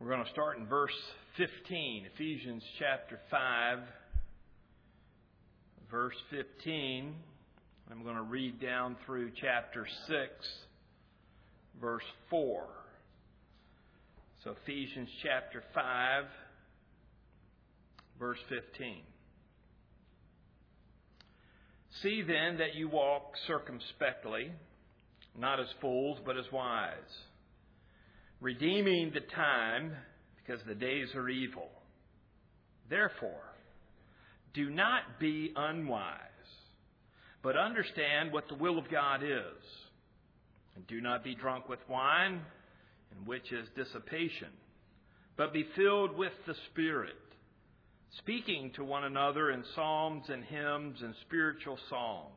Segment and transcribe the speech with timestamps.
[0.00, 0.94] We're going to start in verse
[1.38, 3.78] 15, Ephesians chapter 5,
[5.90, 7.16] verse 15.
[7.90, 10.16] I'm going to read down through chapter 6,
[11.80, 12.62] verse 4.
[14.44, 16.24] So, Ephesians chapter 5,
[18.20, 18.98] verse 15.
[22.02, 24.52] See then that you walk circumspectly,
[25.36, 26.94] not as fools, but as wise,
[28.40, 29.92] redeeming the time,
[30.36, 31.68] because the days are evil.
[32.88, 33.54] Therefore,
[34.54, 36.18] do not be unwise,
[37.42, 39.62] but understand what the will of God is.
[40.74, 42.40] And do not be drunk with wine,
[43.12, 44.48] in which is dissipation,
[45.36, 47.16] but be filled with the Spirit
[48.16, 52.32] speaking to one another in psalms and hymns and spiritual songs,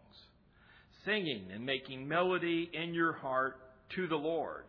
[1.06, 3.56] singing and making melody in your heart
[3.96, 4.66] to the Lord,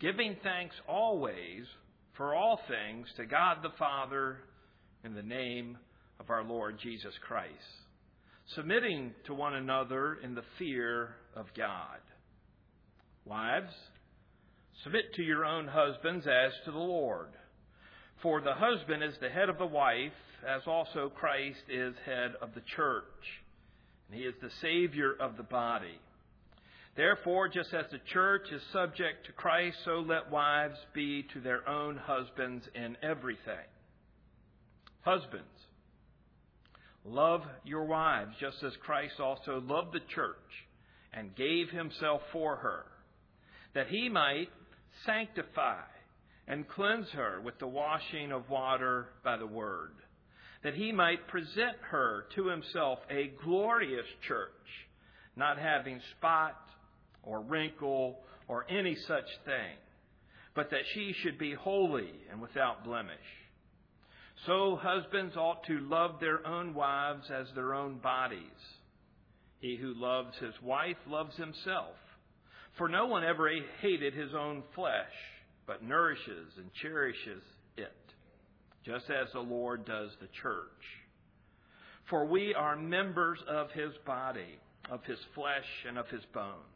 [0.00, 1.64] giving thanks always
[2.16, 4.38] for all things to God the Father
[5.04, 5.78] in the name
[6.20, 7.50] of our Lord Jesus Christ,
[8.54, 11.98] submitting to one another in the fear of God.
[13.24, 13.72] Wives,
[14.82, 17.28] submit to your own husbands as to the Lord.
[18.22, 20.12] For the husband is the head of the wife,
[20.46, 23.04] as also Christ is head of the church.
[24.08, 25.98] And he is the Savior of the body.
[26.96, 31.68] Therefore, just as the church is subject to Christ, so let wives be to their
[31.68, 33.66] own husbands in everything.
[35.02, 35.44] Husbands,
[37.04, 40.36] love your wives, just as Christ also loved the church
[41.12, 42.86] and gave himself for her,
[43.74, 44.48] that he might
[45.04, 45.82] sanctify
[46.48, 49.92] and cleanse her with the washing of water by the word,
[50.64, 54.50] that he might present her to himself a glorious church,
[55.36, 56.56] not having spot
[57.26, 59.76] or wrinkle or any such thing,
[60.54, 63.18] but that she should be holy and without blemish.
[64.46, 68.40] So husbands ought to love their own wives as their own bodies.
[69.58, 71.96] He who loves his wife loves himself.
[72.78, 73.50] For no one ever
[73.80, 75.12] hated his own flesh
[75.66, 77.42] but nourishes and cherishes
[77.76, 77.92] it,
[78.84, 80.62] just as the Lord does the church.
[82.08, 84.60] For we are members of his body,
[84.90, 86.75] of his flesh, and of his bones.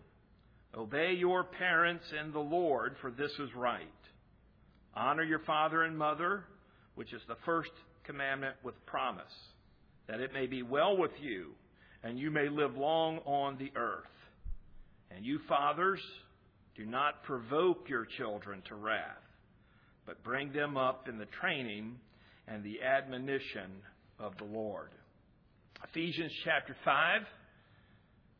[0.75, 3.87] obey your parents in the Lord, for this is right.
[4.93, 6.43] Honor your father and mother,
[6.95, 7.71] which is the first
[8.03, 9.23] commandment with promise,
[10.07, 11.51] that it may be well with you,
[12.03, 14.05] and you may live long on the earth.
[15.15, 16.01] And you fathers,
[16.75, 19.05] do not provoke your children to wrath,
[20.05, 21.95] but bring them up in the training
[22.47, 23.71] and the admonition
[24.19, 24.89] of the Lord.
[25.83, 27.21] Ephesians chapter 5,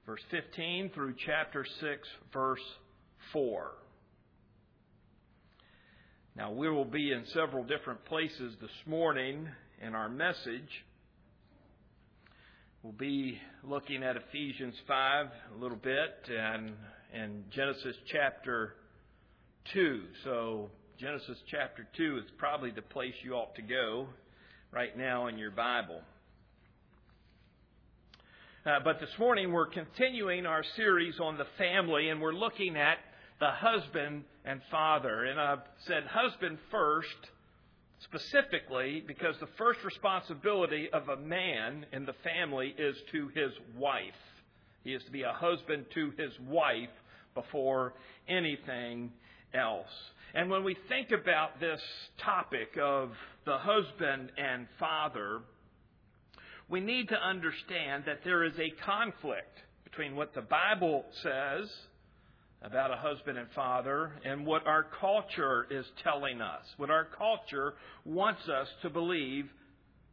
[0.05, 2.59] verse 15 through chapter 6, verse
[3.33, 3.71] 4.
[6.35, 9.47] Now, we will be in several different places this morning
[9.85, 10.69] in our message.
[12.83, 15.25] We'll be looking at Ephesians 5
[15.55, 16.73] a little bit and
[17.13, 18.75] in Genesis chapter
[19.73, 20.01] 2.
[20.23, 24.07] So, Genesis chapter 2 is probably the place you ought to go
[24.71, 26.01] right now in your Bible.
[28.63, 32.99] Uh, but this morning we're continuing our series on the family and we're looking at
[33.39, 35.23] the husband and father.
[35.23, 37.07] And I've said husband first
[38.03, 44.03] specifically because the first responsibility of a man in the family is to his wife.
[44.83, 46.89] He is to be a husband to his wife
[47.33, 47.95] before
[48.27, 49.11] anything
[49.55, 49.89] else.
[50.35, 51.81] And when we think about this
[52.19, 53.09] topic of
[53.43, 55.41] the husband and father,
[56.71, 61.69] we need to understand that there is a conflict between what the Bible says
[62.61, 67.73] about a husband and father and what our culture is telling us, what our culture
[68.05, 69.49] wants us to believe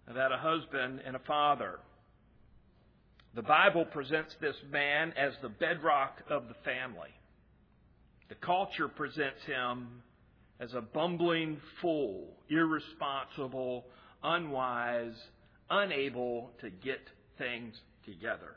[0.08, 1.78] about a husband and a father.
[3.36, 7.10] The Bible presents this man as the bedrock of the family.
[8.30, 10.02] The culture presents him
[10.58, 13.84] as a bumbling fool, irresponsible,
[14.24, 15.14] unwise,
[15.70, 17.00] unable to get
[17.38, 17.74] things
[18.04, 18.56] together.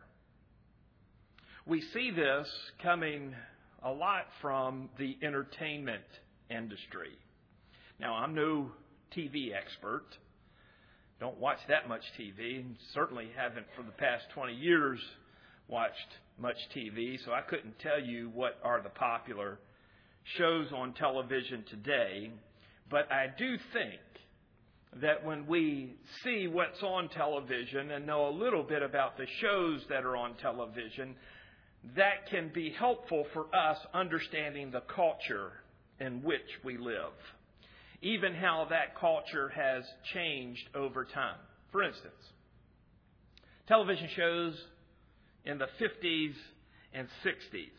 [1.65, 2.47] We see this
[2.81, 3.35] coming
[3.83, 6.03] a lot from the entertainment
[6.49, 7.17] industry.
[7.99, 8.71] Now, I'm no
[9.15, 10.05] TV expert.
[11.19, 14.99] Don't watch that much TV, and certainly haven't for the past 20 years
[15.67, 15.95] watched
[16.39, 19.59] much TV, so I couldn't tell you what are the popular
[20.37, 22.31] shows on television today.
[22.89, 23.99] But I do think
[24.99, 29.81] that when we see what's on television and know a little bit about the shows
[29.89, 31.15] that are on television,
[31.95, 35.51] that can be helpful for us understanding the culture
[35.99, 37.13] in which we live.
[38.01, 39.83] Even how that culture has
[40.13, 41.39] changed over time.
[41.71, 42.13] For instance,
[43.67, 44.55] television shows
[45.45, 46.33] in the 50s
[46.93, 47.69] and 60s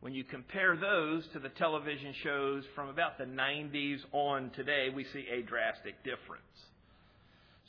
[0.00, 5.04] when you compare those to the television shows from about the 90s on today, we
[5.12, 6.42] see a drastic difference.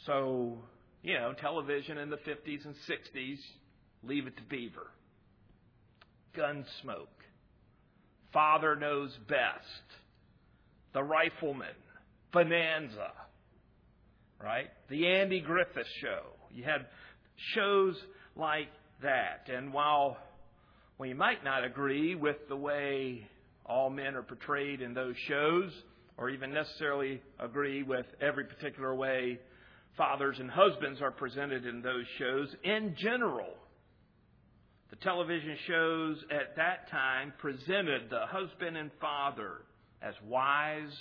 [0.06, 0.58] So,
[1.04, 3.38] you know, television in the 50s and 60s,
[4.04, 4.88] leave it to Beaver.
[6.36, 7.08] Gunsmoke.
[8.32, 10.00] Father Knows Best.
[10.94, 11.76] The Rifleman.
[12.32, 13.12] Bonanza.
[14.42, 14.70] Right?
[14.90, 16.22] The Andy Griffith Show.
[16.50, 16.86] You had
[17.54, 17.96] shows
[18.38, 18.70] like
[19.04, 19.50] that.
[19.54, 20.18] And while
[21.02, 23.28] we might not agree with the way
[23.66, 25.72] all men are portrayed in those shows,
[26.16, 29.40] or even necessarily agree with every particular way
[29.98, 32.50] fathers and husbands are presented in those shows.
[32.64, 33.50] In general,
[34.92, 39.54] the television shows at that time presented the husband and father
[40.04, 40.96] as wise,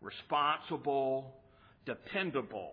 [0.00, 1.32] responsible,
[1.86, 2.72] dependable,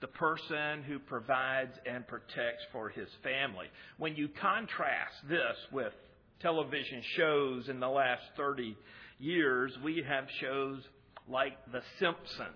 [0.00, 3.66] the person who provides and protects for his family.
[3.98, 5.92] When you contrast this with
[6.40, 8.76] television shows in the last 30
[9.18, 10.82] years, we have shows
[11.28, 12.50] like The Simpsons.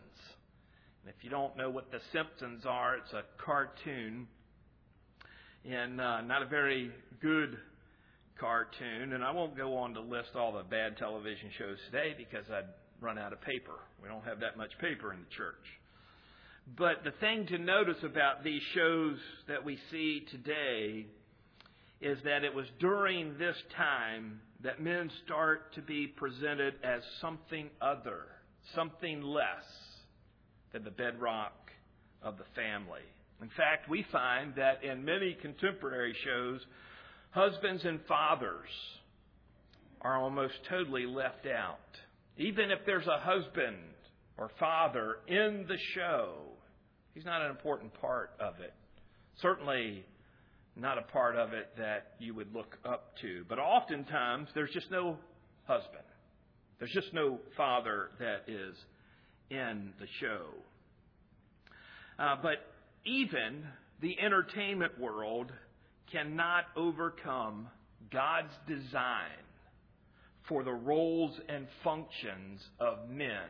[1.02, 4.26] And if you don't know what The Simpsons are, it's a cartoon
[5.64, 6.90] and uh, not a very
[7.20, 7.56] good
[8.38, 9.12] cartoon.
[9.12, 12.68] And I won't go on to list all the bad television shows today because I'd
[13.00, 13.80] run out of paper.
[14.02, 15.79] We don't have that much paper in the church.
[16.76, 19.16] But the thing to notice about these shows
[19.48, 21.06] that we see today
[22.00, 27.68] is that it was during this time that men start to be presented as something
[27.80, 28.22] other,
[28.74, 29.64] something less
[30.72, 31.52] than the bedrock
[32.22, 33.02] of the family.
[33.42, 36.60] In fact, we find that in many contemporary shows,
[37.30, 38.68] husbands and fathers
[40.02, 41.78] are almost totally left out.
[42.36, 43.76] Even if there's a husband
[44.40, 46.32] or father in the show,
[47.14, 48.72] He's not an important part of it.
[49.42, 50.04] Certainly
[50.76, 53.44] not a part of it that you would look up to.
[53.48, 55.16] But oftentimes, there's just no
[55.64, 56.04] husband.
[56.78, 58.74] There's just no father that is
[59.50, 60.46] in the show.
[62.18, 62.58] Uh, but
[63.04, 63.64] even
[64.00, 65.52] the entertainment world
[66.12, 67.68] cannot overcome
[68.10, 69.44] God's design
[70.48, 73.48] for the roles and functions of men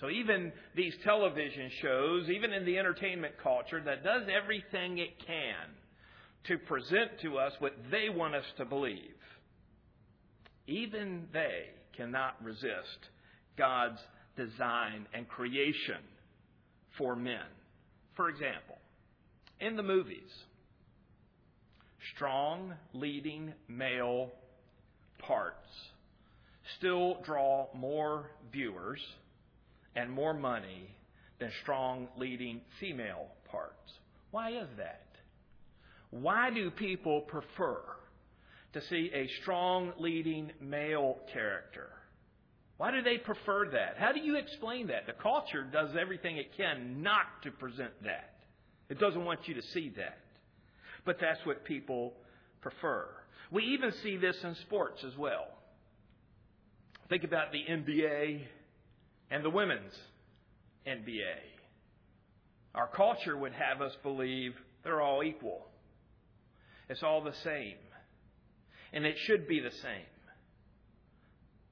[0.00, 5.54] so even these television shows, even in the entertainment culture that does everything it can
[6.46, 9.16] to present to us what they want us to believe,
[10.68, 13.08] even they cannot resist
[13.56, 13.98] God's
[14.36, 16.02] design and creation
[16.96, 17.46] for men.
[18.14, 18.76] For example,
[19.60, 20.30] in the movies,
[22.14, 24.30] strong leading male
[25.18, 25.66] parts
[26.78, 29.00] still draw more viewers
[29.96, 30.88] and more money
[31.38, 33.92] than strong leading female parts.
[34.30, 35.06] Why is that?
[36.10, 37.80] Why do people prefer
[38.72, 41.88] to see a strong leading male character?
[42.76, 43.96] Why do they prefer that?
[43.98, 45.06] How do you explain that?
[45.06, 48.34] The culture does everything it can not to present that.
[48.88, 50.18] It doesn't want you to see that.
[51.04, 52.14] But that's what people
[52.60, 53.08] prefer.
[53.50, 55.46] We even see this in sports as well.
[57.08, 58.42] Think about the NBA
[59.30, 59.92] and the women's
[60.86, 61.36] NBA.
[62.74, 64.54] Our culture would have us believe
[64.84, 65.66] they're all equal.
[66.88, 67.76] It's all the same.
[68.92, 70.06] And it should be the same.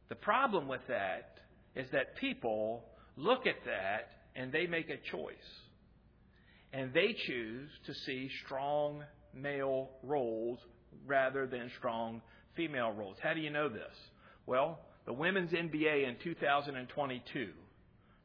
[0.09, 1.39] The problem with that
[1.75, 2.85] is that people
[3.17, 5.35] look at that and they make a choice.
[6.73, 9.03] And they choose to see strong
[9.35, 10.59] male roles
[11.07, 12.21] rather than strong
[12.55, 13.17] female roles.
[13.23, 13.95] How do you know this?
[14.47, 17.49] Well, the women's NBA in 2022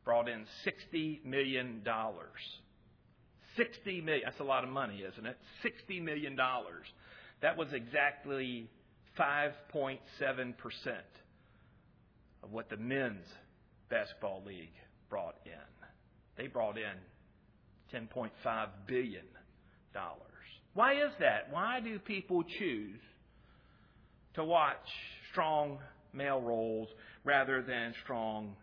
[0.04, 1.84] brought in $60 million.
[1.86, 4.22] $60 million.
[4.26, 5.38] That's a lot of money, isn't it?
[5.64, 6.38] $60 million.
[7.42, 8.68] That was exactly
[9.18, 10.00] 5.7%
[12.44, 13.26] of what the men's
[13.90, 14.74] basketball league
[15.10, 15.52] brought in.
[16.38, 16.98] They brought in
[17.94, 19.24] $10.5 billion.
[20.74, 21.52] Why is that?
[21.52, 23.00] Why do people choose
[24.36, 24.78] to watch
[25.32, 25.80] strong
[26.14, 26.90] male roles
[27.24, 28.56] rather than strong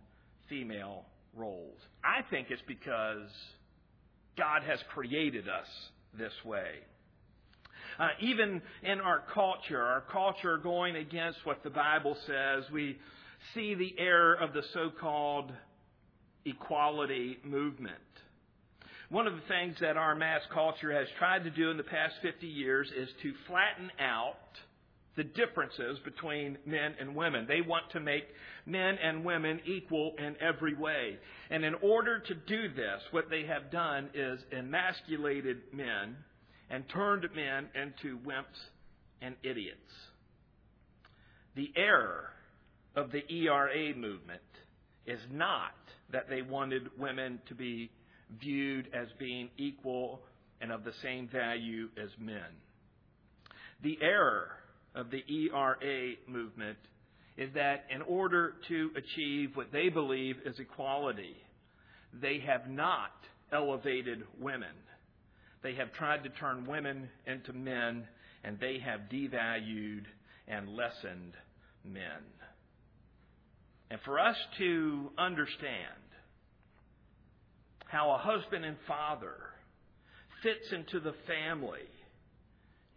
[0.49, 1.05] female
[1.37, 1.79] roles.
[2.05, 3.29] I think it's because
[4.37, 5.67] God has created us
[6.17, 6.71] this way.
[7.99, 12.97] Uh, even in our culture, our culture going against what the Bible says, we
[13.55, 15.53] see the error of the so called
[16.45, 17.97] equality movement.
[19.11, 22.15] One of the things that our mass culture has tried to do in the past
[22.23, 24.35] 50 years is to flatten out
[25.19, 27.45] the differences between men and women.
[27.49, 28.23] They want to make
[28.65, 31.19] men and women equal in every way.
[31.51, 36.17] And in order to do this, what they have done is emasculated men
[36.71, 38.61] and turned men into wimps
[39.21, 39.91] and idiots.
[41.57, 42.31] The error
[42.95, 44.41] of the ERA movement
[45.05, 45.75] is not
[46.13, 47.91] that they wanted women to be
[48.41, 50.21] viewed as being equal
[50.61, 52.55] and of the same value as men.
[53.83, 54.51] The error
[54.99, 56.77] of the ERA movement
[57.37, 61.37] is that in order to achieve what they believe is equality,
[62.21, 63.13] they have not
[63.53, 64.75] elevated women.
[65.63, 68.09] They have tried to turn women into men,
[68.43, 70.05] and they have devalued
[70.49, 71.35] and lessened
[71.85, 72.25] men.
[73.91, 75.95] And for us to understand
[77.87, 79.37] how a husband and father
[80.43, 81.89] fits into the family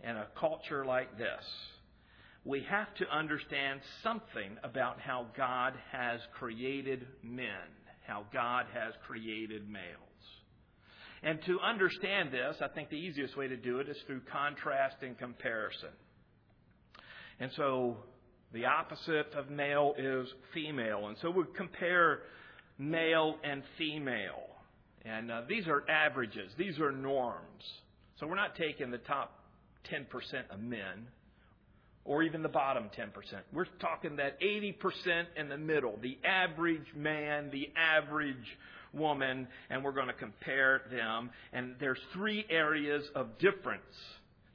[0.04, 1.44] in a culture like this,
[2.44, 7.70] we have to understand something about how God has created men,
[8.08, 9.86] how God has created males.
[11.24, 14.98] And to understand this, I think the easiest way to do it is through contrast
[15.04, 15.90] and comparison.
[17.40, 17.98] And so
[18.54, 21.08] the opposite of male is female.
[21.08, 22.22] And so we compare
[22.80, 24.48] male and female.
[25.06, 27.64] And uh, these are averages, these are norms.
[28.20, 29.44] So we're not taking the top
[29.92, 30.06] 10%
[30.52, 31.08] of men
[32.06, 33.12] or even the bottom 10%.
[33.54, 38.58] We're talking that 80% in the middle, the average man, the average
[38.94, 41.30] woman, and we're going to compare them.
[41.54, 43.84] And there's three areas of difference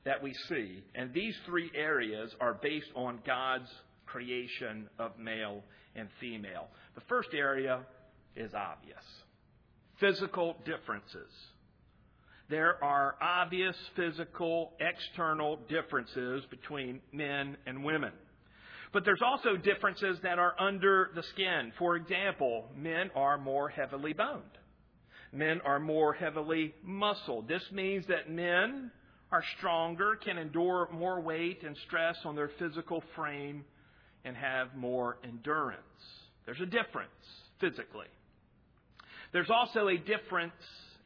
[0.05, 0.83] that we see.
[0.95, 3.71] And these three areas are based on God's
[4.07, 5.63] creation of male
[5.95, 6.69] and female.
[6.95, 7.81] The first area
[8.35, 9.03] is obvious
[9.99, 11.31] physical differences.
[12.49, 18.13] There are obvious physical, external differences between men and women.
[18.93, 21.73] But there's also differences that are under the skin.
[21.79, 24.43] For example, men are more heavily boned.
[25.33, 27.49] Men are more heavily muscled.
[27.49, 28.93] This means that men
[29.33, 33.65] are stronger, can endure more weight and stress on their physical frame,
[34.25, 35.81] and have more endurance.
[36.45, 37.11] There's a difference
[37.61, 38.07] physically.
[39.33, 40.53] There's also a difference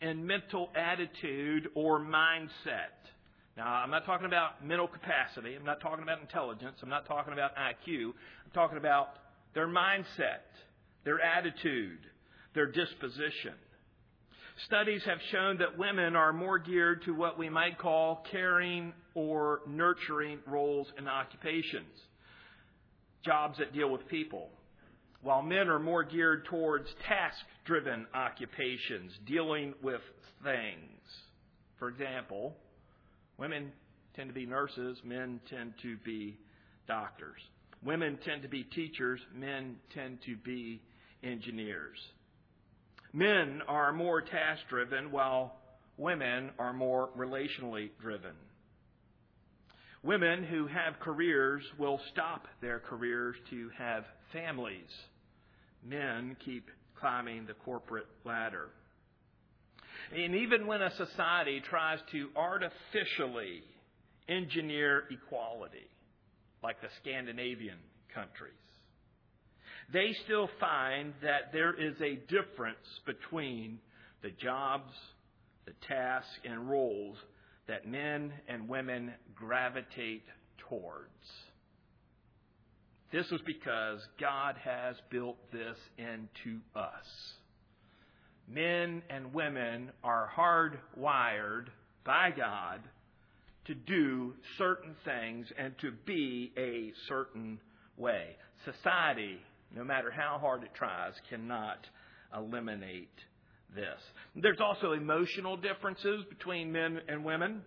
[0.00, 2.96] in mental attitude or mindset.
[3.56, 5.54] Now, I'm not talking about mental capacity.
[5.54, 6.78] I'm not talking about intelligence.
[6.82, 8.06] I'm not talking about IQ.
[8.06, 9.08] I'm talking about
[9.54, 10.46] their mindset,
[11.04, 11.98] their attitude,
[12.54, 13.54] their disposition.
[14.66, 19.60] Studies have shown that women are more geared to what we might call caring or
[19.66, 21.90] nurturing roles and occupations,
[23.24, 24.48] jobs that deal with people,
[25.22, 30.00] while men are more geared towards task driven occupations, dealing with
[30.42, 31.00] things.
[31.78, 32.56] For example,
[33.38, 33.72] women
[34.14, 36.38] tend to be nurses, men tend to be
[36.88, 37.40] doctors.
[37.84, 40.82] Women tend to be teachers, men tend to be
[41.22, 41.98] engineers.
[43.12, 45.56] Men are more task driven, while
[45.96, 48.34] women are more relationally driven.
[50.02, 54.90] Women who have careers will stop their careers to have families.
[55.86, 56.68] Men keep
[56.98, 58.68] climbing the corporate ladder.
[60.14, 63.62] And even when a society tries to artificially
[64.28, 65.88] engineer equality,
[66.62, 67.78] like the Scandinavian
[68.14, 68.54] countries,
[69.92, 73.78] they still find that there is a difference between
[74.22, 74.92] the jobs,
[75.66, 77.16] the tasks, and roles
[77.66, 80.24] that men and women gravitate
[80.68, 81.08] towards.
[83.12, 87.34] This is because God has built this into us.
[88.48, 91.66] Men and women are hardwired
[92.04, 92.80] by God
[93.66, 97.60] to do certain things and to be a certain
[97.96, 98.36] way.
[98.64, 99.38] Society,
[99.74, 101.78] no matter how hard it tries, cannot
[102.36, 103.10] eliminate
[103.74, 104.00] this.
[104.36, 107.62] There's also emotional differences between men and women.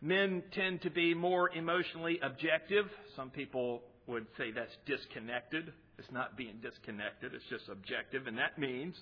[0.00, 2.86] Men tend to be more emotionally objective.
[3.14, 5.72] Some people would say that's disconnected.
[5.98, 8.26] It's not being disconnected, it's just objective.
[8.26, 8.94] And that means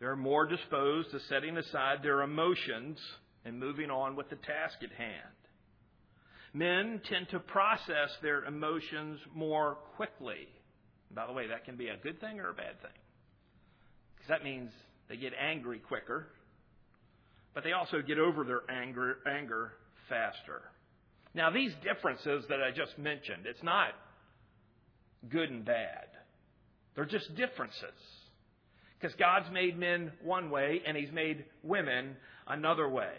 [0.00, 2.98] they're more disposed to setting aside their emotions
[3.44, 5.36] and moving on with the task at hand.
[6.54, 10.48] Men tend to process their emotions more quickly.
[11.14, 12.90] By the way, that can be a good thing or a bad thing.
[14.16, 14.70] because that means
[15.08, 16.28] they get angry quicker,
[17.54, 19.72] but they also get over their anger, anger
[20.08, 20.62] faster.
[21.34, 23.88] Now, these differences that I just mentioned, it's not
[25.28, 26.06] good and bad.
[26.94, 27.82] They're just differences.
[29.00, 33.14] Because God's made men one way and He's made women another way.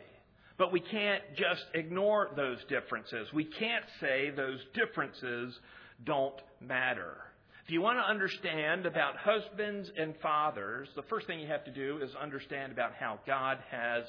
[0.58, 3.28] But we can't just ignore those differences.
[3.34, 5.58] We can't say those differences
[6.06, 7.18] don't matter.
[7.66, 11.72] If you want to understand about husbands and fathers, the first thing you have to
[11.72, 14.04] do is understand about how God has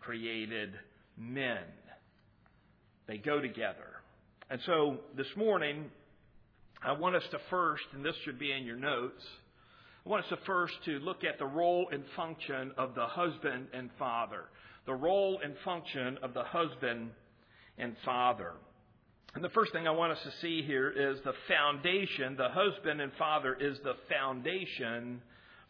[0.00, 0.72] created
[1.16, 1.58] men.
[3.06, 4.00] They go together.
[4.50, 5.90] And so this morning,
[6.82, 9.22] I want us to first, and this should be in your notes,
[10.04, 13.68] I want us to first to look at the role and function of the husband
[13.72, 14.44] and father.
[14.86, 17.10] The role and function of the husband
[17.78, 18.52] and father.
[19.34, 22.36] And the first thing I want us to see here is the foundation.
[22.36, 25.22] The husband and father is the foundation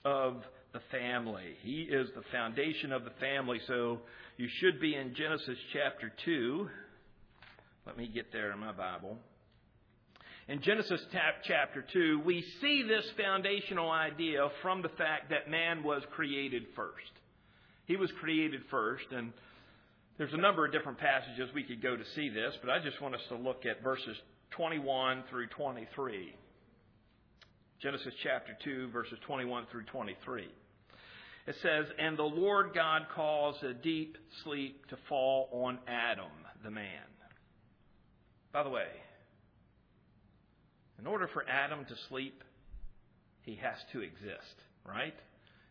[0.04, 1.54] of the family.
[1.62, 3.60] He is the foundation of the family.
[3.68, 4.00] So
[4.36, 6.68] you should be in Genesis chapter 2.
[7.86, 9.18] Let me get there in my Bible.
[10.48, 11.00] In Genesis
[11.46, 17.10] chapter 2, we see this foundational idea from the fact that man was created first.
[17.86, 19.32] He was created first, and
[20.16, 23.00] there's a number of different passages we could go to see this, but I just
[23.02, 24.16] want us to look at verses
[24.50, 26.34] 21 through 23.
[27.80, 30.48] Genesis chapter 2, verses 21 through 23.
[31.46, 36.70] It says, And the Lord God caused a deep sleep to fall on Adam, the
[36.70, 37.13] man.
[38.54, 38.86] By the way,
[41.00, 42.44] in order for Adam to sleep,
[43.42, 44.54] he has to exist,
[44.86, 45.12] right?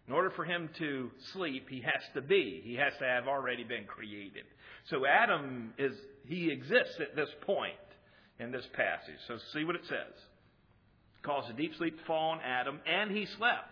[0.05, 2.61] In order for him to sleep, he has to be.
[2.61, 4.43] He has to have already been created.
[4.89, 5.93] So Adam is,
[6.27, 7.73] he exists at this point
[8.37, 9.15] in this passage.
[9.29, 10.13] So see what it says.
[11.23, 13.69] Caused a deep sleep to fall on Adam, and he slept.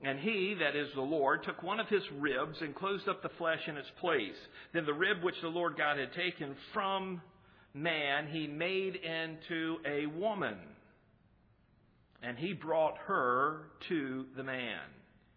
[0.00, 3.28] And he, that is the Lord, took one of his ribs and closed up the
[3.36, 4.38] flesh in its place.
[4.72, 7.20] Then the rib which the Lord God had taken from
[7.74, 10.56] man he made into a woman.
[12.22, 14.80] And he brought her to the man.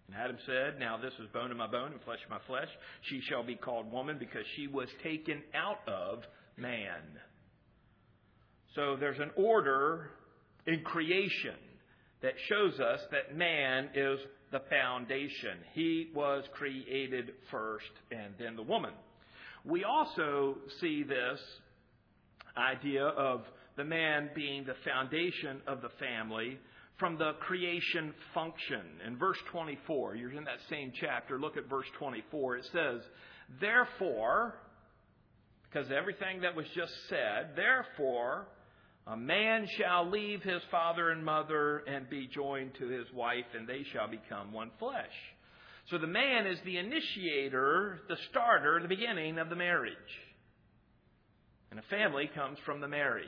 [0.07, 2.69] And Adam said, Now this is bone of my bone and flesh of my flesh.
[3.01, 6.23] She shall be called woman because she was taken out of
[6.57, 7.01] man.
[8.75, 10.11] So there's an order
[10.67, 11.55] in creation
[12.21, 14.19] that shows us that man is
[14.51, 15.57] the foundation.
[15.73, 18.91] He was created first and then the woman.
[19.63, 21.39] We also see this
[22.57, 23.43] idea of
[23.77, 26.57] the man being the foundation of the family
[26.97, 28.81] from the creation function.
[29.05, 32.57] In verse 24, you're in that same chapter, look at verse 24.
[32.57, 33.01] It says,
[33.59, 34.55] Therefore,
[35.69, 38.47] because everything that was just said, therefore,
[39.07, 43.67] a man shall leave his father and mother and be joined to his wife, and
[43.67, 45.05] they shall become one flesh.
[45.91, 49.93] So the man is the initiator, the starter, the beginning of the marriage.
[51.75, 53.27] And a family comes from the marriage.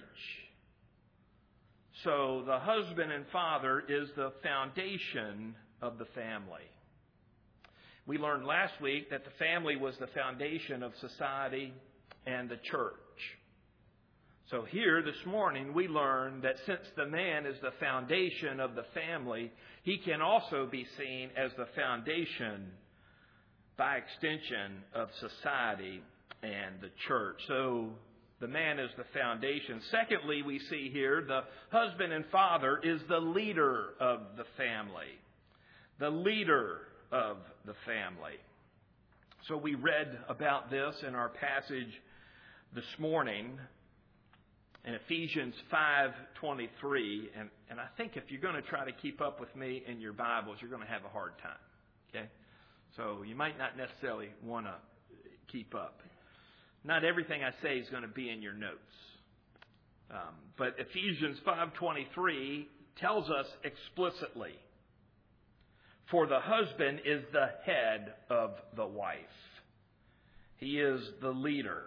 [2.06, 6.64] So the husband and father is the foundation of the family.
[8.06, 11.74] We learned last week that the family was the foundation of society
[12.26, 12.94] and the church.
[14.50, 18.86] So here this morning we learn that since the man is the foundation of the
[18.94, 19.52] family,
[19.84, 22.72] he can also be seen as the foundation
[23.78, 26.02] by extension of society
[26.44, 27.42] and the church.
[27.50, 27.90] So
[28.40, 29.82] the man is the foundation.
[29.90, 31.42] Secondly, we see here the
[31.76, 35.18] husband and father is the leader of the family.
[36.00, 38.38] The leader of the family.
[39.48, 41.92] So we read about this in our passage
[42.76, 43.58] this morning
[44.86, 49.40] in Ephesians 5:23 and and I think if you're going to try to keep up
[49.40, 51.58] with me in your Bibles you're going to have a hard time.
[52.10, 52.28] Okay?
[52.96, 54.76] So you might not necessarily want to
[55.48, 56.02] keep up.
[56.88, 58.80] Not everything I say is going to be in your notes.
[60.10, 64.58] Um, but Ephesians 5:23 tells us explicitly,
[66.06, 69.60] "For the husband is the head of the wife.
[70.56, 71.84] He is the leader."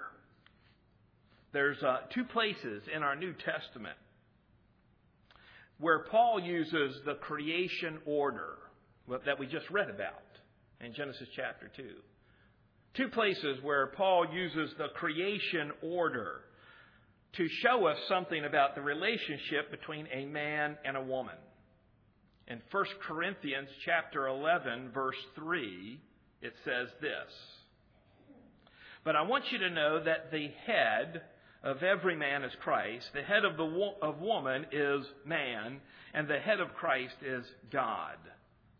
[1.52, 3.96] There's uh, two places in our New Testament
[5.78, 8.58] where Paul uses the creation order
[9.24, 10.22] that we just read about
[10.78, 12.02] in Genesis chapter 2.
[12.94, 16.40] Two places where Paul uses the creation order
[17.34, 21.36] to show us something about the relationship between a man and a woman.
[22.48, 26.00] In 1 Corinthians chapter 11 verse 3,
[26.42, 27.30] it says this.
[29.04, 31.22] But I want you to know that the head
[31.62, 35.80] of every man is Christ, the head of the of woman is man,
[36.12, 38.16] and the head of Christ is God.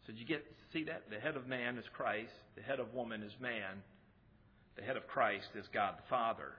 [0.06, 1.04] So did you get see that?
[1.10, 3.82] The head of man is Christ, the head of woman is man,
[4.80, 6.52] the head of Christ is God the Father.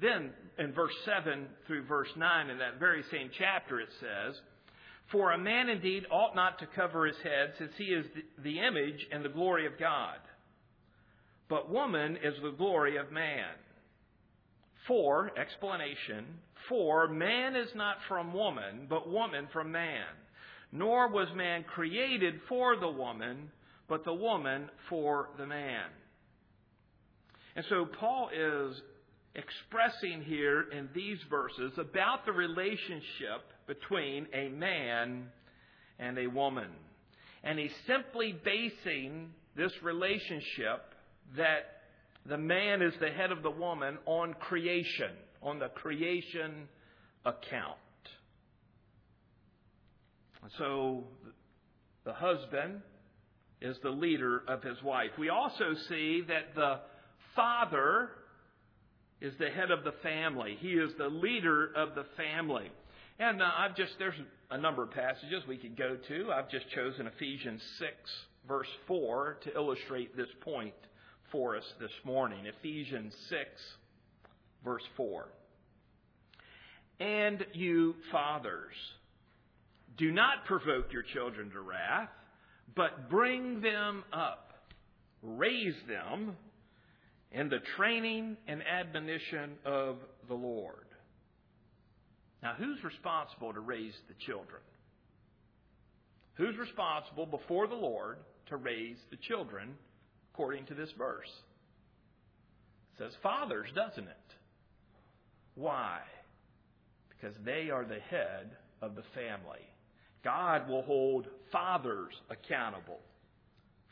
[0.00, 4.40] Then in verse 7 through verse 9 in that very same chapter it says,
[5.12, 8.06] For a man indeed ought not to cover his head, since he is
[8.42, 10.16] the image and the glory of God.
[11.48, 13.54] But woman is the glory of man.
[14.86, 16.24] For, explanation,
[16.68, 20.06] for man is not from woman, but woman from man.
[20.72, 23.50] Nor was man created for the woman,
[23.88, 25.84] but the woman for the man.
[27.58, 28.80] And so Paul is
[29.34, 35.26] expressing here in these verses about the relationship between a man
[35.98, 36.70] and a woman.
[37.42, 40.84] And he's simply basing this relationship
[41.36, 41.82] that
[42.24, 45.10] the man is the head of the woman on creation,
[45.42, 46.68] on the creation
[47.24, 47.74] account.
[50.58, 51.08] So
[52.04, 52.82] the husband
[53.60, 55.10] is the leader of his wife.
[55.18, 56.82] We also see that the
[57.38, 58.10] father
[59.20, 60.56] is the head of the family.
[60.58, 62.68] He is the leader of the family.
[63.20, 64.18] And uh, I've just, there's
[64.50, 66.32] a number of passages we could go to.
[66.32, 67.92] I've just chosen Ephesians 6,
[68.48, 70.74] verse 4, to illustrate this point
[71.30, 72.46] for us this morning.
[72.46, 73.40] Ephesians 6,
[74.64, 75.28] verse 4.
[76.98, 78.74] And you fathers,
[79.96, 82.10] do not provoke your children to wrath,
[82.74, 84.54] but bring them up,
[85.22, 86.36] raise them
[87.32, 89.96] in the training and admonition of
[90.28, 90.86] the Lord.
[92.42, 94.62] Now, who's responsible to raise the children?
[96.34, 99.74] Who's responsible before the Lord to raise the children
[100.32, 101.28] according to this verse?
[102.94, 104.16] It says fathers, doesn't it?
[105.54, 105.98] Why?
[107.08, 109.66] Because they are the head of the family.
[110.22, 113.00] God will hold fathers accountable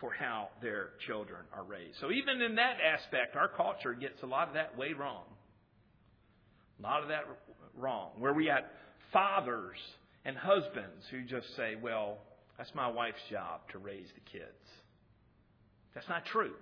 [0.01, 1.99] for how their children are raised.
[2.01, 5.25] So even in that aspect, our culture gets a lot of that way wrong.
[6.79, 7.25] A lot of that
[7.77, 8.11] wrong.
[8.19, 8.67] Where we got
[9.13, 9.79] fathers
[10.25, 12.19] and husbands who just say, well,
[12.59, 14.45] that's my wife's job to raise the kids.
[15.95, 16.53] That's not true.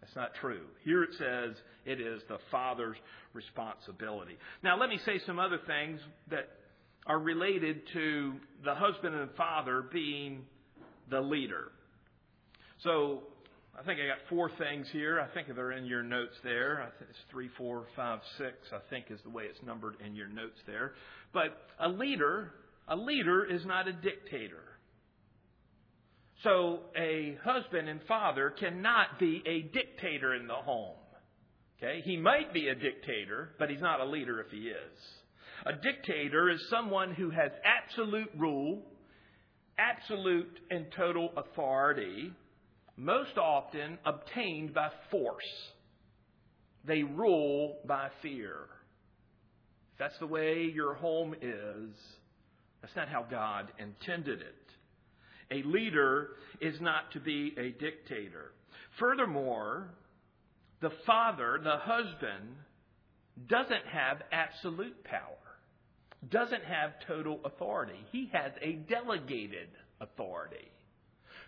[0.00, 0.62] That's not true.
[0.84, 2.96] Here it says it is the father's
[3.32, 4.36] responsibility.
[4.62, 6.48] Now, let me say some other things that
[7.06, 10.44] are related to the husband and father being
[11.10, 11.72] the leader.
[12.84, 13.22] So
[13.78, 15.18] I think I got four things here.
[15.18, 16.82] I think they're in your notes there.
[16.82, 18.54] I think it's three, four, five, six.
[18.72, 20.92] I think is the way it's numbered in your notes there.
[21.32, 22.52] But a leader,
[22.86, 24.62] a leader is not a dictator.
[26.42, 30.96] So a husband and father cannot be a dictator in the home.
[31.78, 32.02] Okay?
[32.04, 34.98] He might be a dictator, but he's not a leader if he is.
[35.64, 38.82] A dictator is someone who has absolute rule,
[39.78, 42.30] absolute and total authority,
[42.96, 45.44] most often obtained by force.
[46.86, 48.56] They rule by fear.
[49.92, 51.94] If that's the way your home is,
[52.80, 54.54] that's not how God intended it.
[55.50, 56.30] A leader
[56.60, 58.52] is not to be a dictator.
[58.98, 59.88] Furthermore,
[60.80, 62.56] the father, the husband,
[63.48, 65.20] doesn't have absolute power,
[66.28, 67.98] doesn't have total authority.
[68.12, 69.68] He has a delegated
[70.00, 70.70] authority.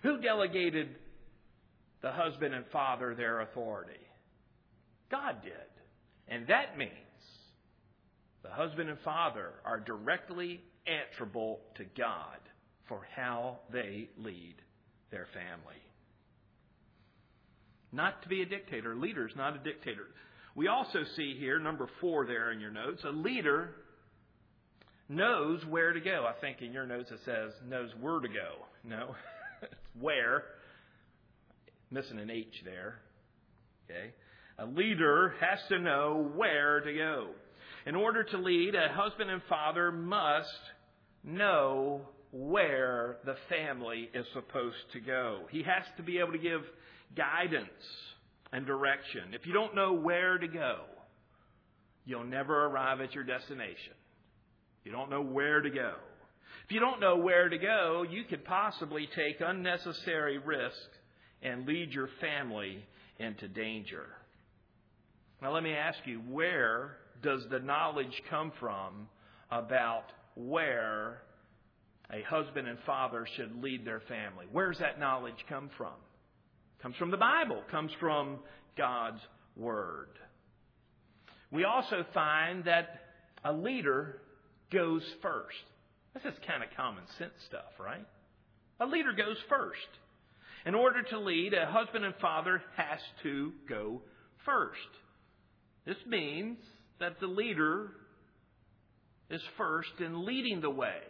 [0.03, 0.89] Who delegated
[2.03, 3.93] the husband and father their authority?
[5.11, 5.53] God did.
[6.29, 6.91] And that means
[8.43, 12.39] the husband and father are directly answerable to God
[12.89, 14.55] for how they lead
[15.11, 15.81] their family.
[17.93, 18.95] Not to be a dictator.
[18.95, 20.07] Leader is not a dictator.
[20.55, 23.71] We also see here, number four there in your notes, a leader
[25.09, 26.27] knows where to go.
[26.29, 28.65] I think in your notes it says knows where to go.
[28.85, 29.15] No,
[29.63, 30.45] it's where
[31.90, 33.01] missing an H there.
[33.85, 34.12] Okay?
[34.59, 37.29] A leader has to know where to go.
[37.87, 40.49] In order to lead, a husband and father must
[41.22, 42.01] know
[42.33, 45.42] where the family is supposed to go.
[45.51, 46.62] He has to be able to give
[47.16, 47.68] guidance
[48.53, 49.33] and direction.
[49.33, 50.81] If you don't know where to go,
[52.05, 53.94] you'll never arrive at your destination.
[54.85, 55.94] You don't know where to go.
[56.64, 60.96] If you don't know where to go, you could possibly take unnecessary risks
[61.42, 62.85] and lead your family
[63.18, 64.07] into danger.
[65.42, 69.09] Now, let me ask you where does the knowledge come from
[69.51, 71.22] about where
[72.12, 74.46] a husband and father should lead their family?
[74.51, 75.94] Where's that knowledge come from?
[76.79, 78.38] It comes from the Bible, comes from
[78.77, 79.20] God's
[79.57, 80.11] Word.
[81.51, 83.01] We also find that
[83.44, 84.20] a leader
[84.72, 85.57] goes first.
[86.14, 88.07] This is kind of common sense stuff, right?
[88.81, 89.88] A leader goes first.
[90.66, 94.02] In order to lead, a husband and father has to go
[94.44, 94.81] first.
[95.87, 96.59] This means
[96.98, 97.92] that the leader
[99.31, 101.02] is first in leading the way,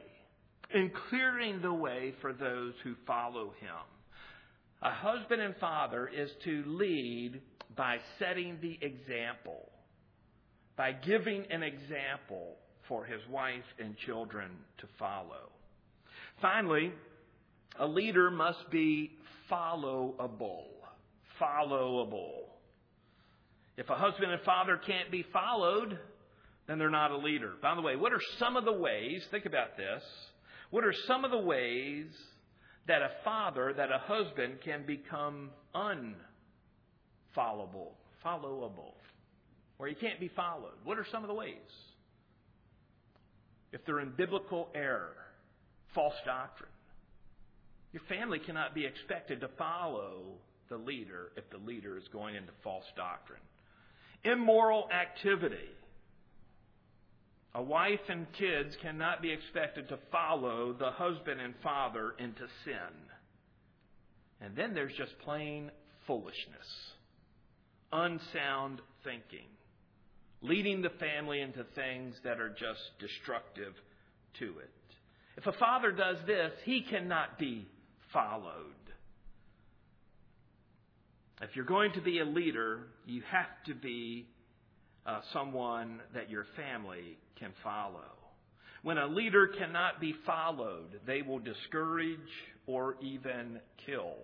[0.75, 3.87] in clearing the way for those who follow him.
[4.83, 7.41] A husband and father is to lead
[7.75, 9.71] by setting the example,
[10.77, 12.57] by giving an example
[12.89, 15.51] for his wife and children to follow.
[16.43, 16.93] Finally,
[17.79, 19.16] a leader must be
[19.51, 20.65] followable.
[21.41, 22.47] Followable.
[23.77, 25.99] If a husband and father can't be followed,
[26.67, 27.53] then they're not a leader.
[27.61, 30.03] By the way, what are some of the ways, think about this,
[30.71, 32.07] what are some of the ways
[32.89, 36.15] that a father, that a husband can become unfollowable,
[38.25, 38.95] followable,
[39.77, 40.79] where he can't be followed?
[40.85, 41.55] What are some of the ways?
[43.73, 45.17] If they're in biblical error,
[45.95, 46.71] false doctrine,
[47.97, 50.35] your family cannot be expected to follow
[50.69, 53.41] the leader if the leader is going into false doctrine.
[54.23, 55.71] Immoral activity.
[57.55, 62.93] A wife and kids cannot be expected to follow the husband and father into sin.
[64.43, 65.71] And then there's just plain
[66.07, 66.69] foolishness,
[67.95, 69.49] unsound thinking,
[70.43, 73.73] leading the family into things that are just destructive
[74.39, 74.71] to it.
[75.39, 77.67] If a father does this, he cannot be
[78.17, 78.73] followed.
[81.43, 84.27] If you're going to be a leader, you have to be
[85.05, 88.01] uh, someone that your family can follow.
[88.83, 92.19] When a leader cannot be followed, they will discourage
[92.67, 94.15] or even kill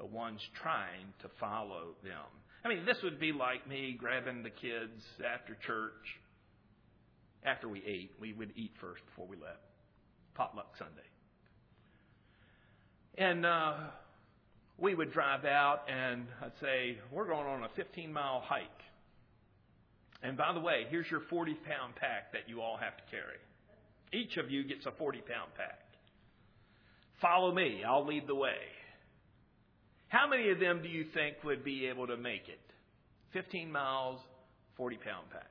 [0.00, 2.26] the ones trying to follow them.
[2.64, 5.92] I mean, this would be like me grabbing the kids after church.
[7.44, 9.60] After we ate, we would eat first before we left.
[10.34, 11.13] Potluck Sunday.
[13.16, 13.74] And uh,
[14.78, 18.64] we would drive out, and I'd say, We're going on a 15 mile hike.
[20.22, 23.38] And by the way, here's your 40 pound pack that you all have to carry.
[24.12, 25.80] Each of you gets a 40 pound pack.
[27.20, 28.56] Follow me, I'll lead the way.
[30.08, 32.60] How many of them do you think would be able to make it?
[33.32, 34.20] 15 miles,
[34.76, 35.46] 40 pound packs.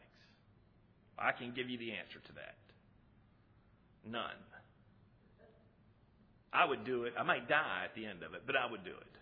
[1.19, 2.55] I can give you the answer to that.
[4.09, 4.52] None.
[6.53, 7.13] I would do it.
[7.17, 9.13] I might die at the end of it, but I would do it.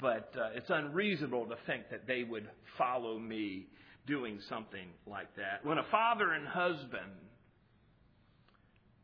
[0.00, 3.66] But uh, it's unreasonable to think that they would follow me
[4.06, 5.64] doing something like that.
[5.64, 7.12] When a father and husband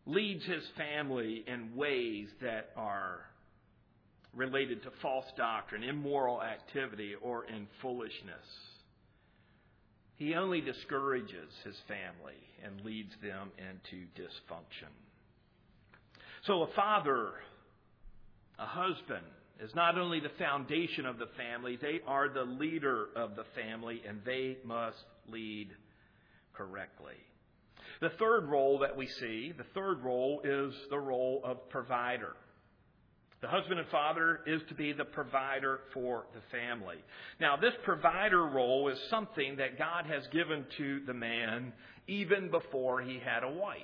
[0.06, 3.20] leads his family in ways that are
[4.34, 8.46] related to false doctrine, immoral activity, or in foolishness,
[10.16, 14.92] he only discourages his family and leads them into dysfunction.
[16.46, 17.31] So a father,
[18.59, 19.24] a husband,
[19.61, 24.02] is not only the foundation of the family, they are the leader of the family,
[24.09, 25.68] and they must lead
[26.52, 27.14] correctly.
[28.00, 32.35] The third role that we see, the third role is the role of provider.
[33.40, 36.96] The husband and father is to be the provider for the family.
[37.40, 41.72] Now, this provider role is something that God has given to the man
[42.09, 43.78] even before he had a wife.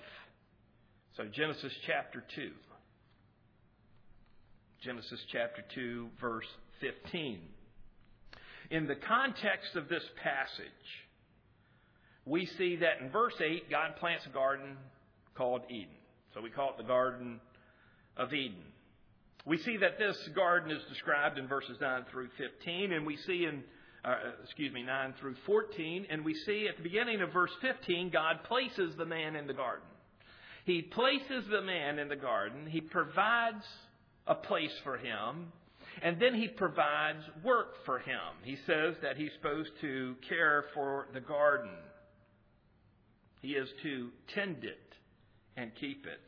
[1.19, 2.51] So, Genesis chapter 2.
[4.85, 6.47] Genesis chapter 2, verse
[6.81, 7.41] 15.
[8.71, 10.63] In the context of this passage,
[12.25, 14.77] we see that in verse 8, God plants a garden
[15.35, 15.89] called Eden.
[16.35, 17.41] So we call it the Garden
[18.17, 18.63] of Eden.
[19.45, 23.45] We see that this garden is described in verses 9 through 15, and we see
[23.45, 23.65] in,
[24.05, 28.11] uh, excuse me, 9 through 14, and we see at the beginning of verse 15,
[28.11, 29.89] God places the man in the garden.
[30.69, 32.67] He places the man in the garden.
[32.67, 33.65] He provides
[34.27, 35.51] a place for him,
[36.03, 38.21] and then he provides work for him.
[38.43, 41.71] He says that he's supposed to care for the garden.
[43.41, 44.93] He is to tend it
[45.57, 46.21] and keep it.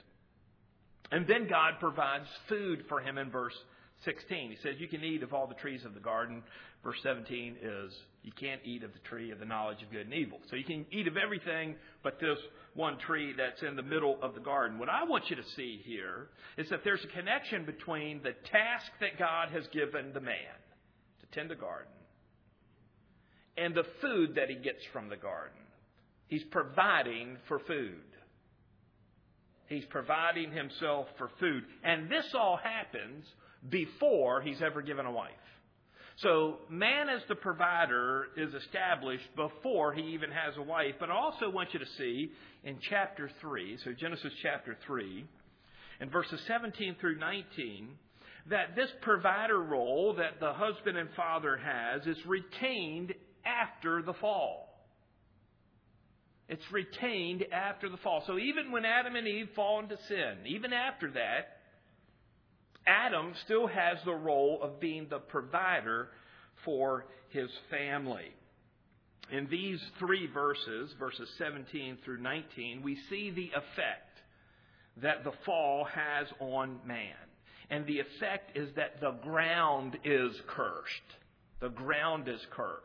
[1.12, 3.58] And then God provides food for him in verse
[4.06, 4.52] 16.
[4.52, 6.42] He says, You can eat of all the trees of the garden.
[6.82, 10.14] Verse 17 is, You can't eat of the tree of the knowledge of good and
[10.14, 10.38] evil.
[10.50, 12.38] So you can eat of everything but this
[12.74, 14.78] one tree that's in the middle of the garden.
[14.78, 16.28] What I want you to see here
[16.58, 20.58] is that there's a connection between the task that God has given the man
[21.20, 21.92] to tend the garden
[23.56, 25.56] and the food that he gets from the garden.
[26.26, 28.02] He's providing for food.
[29.66, 31.64] He's providing himself for food.
[31.82, 33.24] And this all happens
[33.68, 35.30] before he's ever given a wife.
[36.22, 40.96] So, man as the provider is established before he even has a wife.
[41.00, 42.30] But I also want you to see
[42.62, 45.24] in chapter 3, so Genesis chapter 3,
[46.00, 47.88] in verses 17 through 19,
[48.50, 53.14] that this provider role that the husband and father has is retained
[53.46, 54.68] after the fall.
[56.50, 58.24] It's retained after the fall.
[58.26, 61.59] So even when Adam and Eve fall into sin, even after that,
[62.90, 66.08] Adam still has the role of being the provider
[66.64, 68.34] for his family.
[69.30, 74.18] In these three verses, verses 17 through 19, we see the effect
[75.00, 77.14] that the fall has on man.
[77.70, 80.90] And the effect is that the ground is cursed.
[81.60, 82.80] The ground is cursed.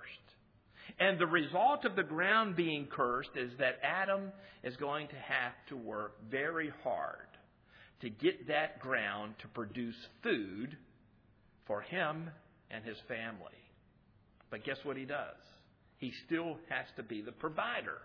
[1.00, 4.32] And the result of the ground being cursed is that Adam
[4.64, 7.25] is going to have to work very hard
[8.06, 10.78] to get that ground to produce food
[11.66, 12.30] for him
[12.70, 13.52] and his family.
[14.52, 15.36] But guess what he does?
[15.98, 17.98] He still has to be the provider.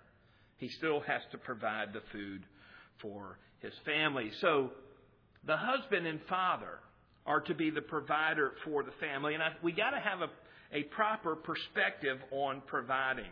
[0.57, 2.45] He still has to provide the food
[3.03, 4.31] for his family.
[4.41, 4.71] So
[5.47, 6.79] the husband and father
[7.27, 9.35] are to be the provider for the family.
[9.35, 10.31] And I, we got to have a
[10.73, 13.31] a proper perspective on providing.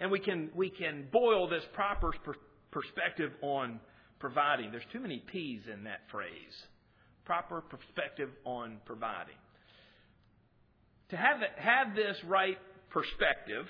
[0.00, 2.34] And we can, we can boil this proper per-
[2.70, 3.80] perspective on
[4.24, 4.70] providing.
[4.70, 6.56] There's too many P's in that phrase.
[7.26, 9.34] Proper perspective on providing.
[11.10, 12.56] To have, have this right
[12.88, 13.66] perspective,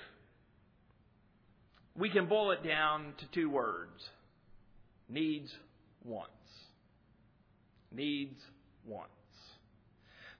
[1.98, 4.00] we can boil it down to two words
[5.08, 5.50] needs,
[6.04, 6.30] wants.
[7.90, 8.40] Needs,
[8.86, 9.10] wants.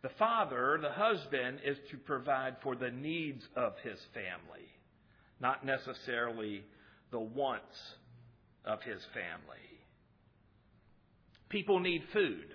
[0.03, 4.69] The father, the husband, is to provide for the needs of his family,
[5.41, 6.63] not necessarily
[7.11, 7.77] the wants
[8.65, 9.74] of his family.
[11.55, 12.49] People need food.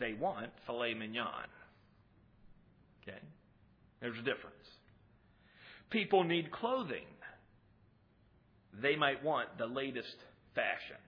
[0.00, 1.46] They want filet mignon.
[3.02, 3.18] Okay?
[4.00, 4.56] There's a difference.
[5.90, 7.04] People need clothing.
[8.80, 10.16] They might want the latest
[10.54, 10.98] fashions.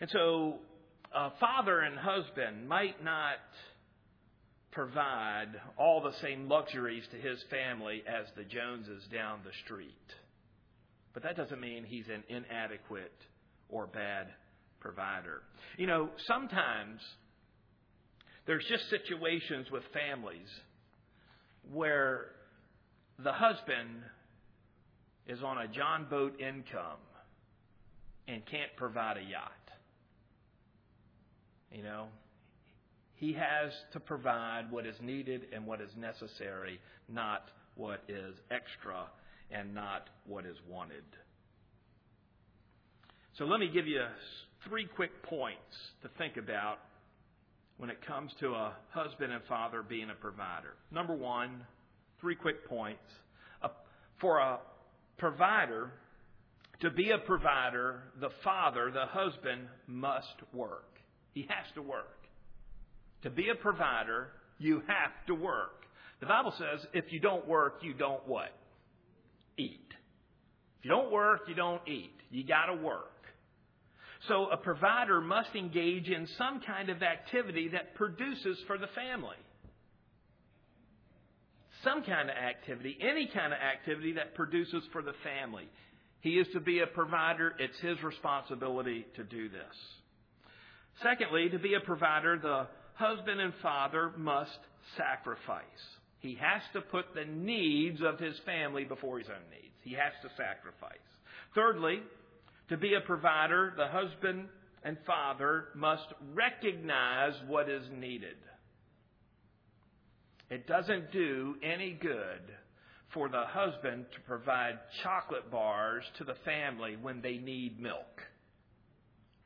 [0.00, 0.58] And so
[1.12, 3.38] a father and husband might not
[4.70, 9.90] provide all the same luxuries to his family as the Joneses down the street.
[11.14, 13.10] But that doesn't mean he's an inadequate
[13.68, 14.28] or bad
[14.80, 15.42] provider.
[15.76, 17.00] You know, sometimes
[18.46, 20.48] there's just situations with families
[21.72, 22.26] where
[23.18, 24.02] the husband
[25.26, 27.00] is on a John boat income
[28.26, 29.52] and can't provide a yacht.
[31.72, 32.06] You know,
[33.14, 39.06] he has to provide what is needed and what is necessary, not what is extra
[39.50, 41.04] and not what is wanted.
[43.36, 44.02] So let me give you
[44.68, 45.60] three quick points
[46.02, 46.78] to think about
[47.78, 50.74] when it comes to a husband and father being a provider.
[50.90, 51.64] Number one,
[52.20, 53.00] three quick points.
[54.20, 54.58] For a
[55.16, 55.92] provider,
[56.80, 60.98] to be a provider, the father, the husband, must work.
[61.34, 62.26] He has to work.
[63.22, 64.28] To be a provider,
[64.58, 65.84] you have to work.
[66.18, 68.52] The Bible says if you don't work, you don't what?
[69.56, 69.86] Eat.
[70.80, 72.14] If you don't work, you don't eat.
[72.32, 73.12] You got to work.
[74.28, 79.36] So a provider must engage in some kind of activity that produces for the family.
[81.82, 85.68] Some kind of activity, any kind of activity that produces for the family.
[86.20, 87.54] He is to be a provider.
[87.58, 89.74] It's his responsibility to do this.
[91.02, 94.58] Secondly, to be a provider, the husband and father must
[94.96, 95.62] sacrifice.
[96.18, 99.74] He has to put the needs of his family before his own needs.
[99.82, 100.98] He has to sacrifice.
[101.54, 102.02] Thirdly,
[102.68, 104.48] to be a provider, the husband
[104.84, 108.36] and father must recognize what is needed.
[110.50, 112.40] It doesn't do any good
[113.12, 118.22] for the husband to provide chocolate bars to the family when they need milk.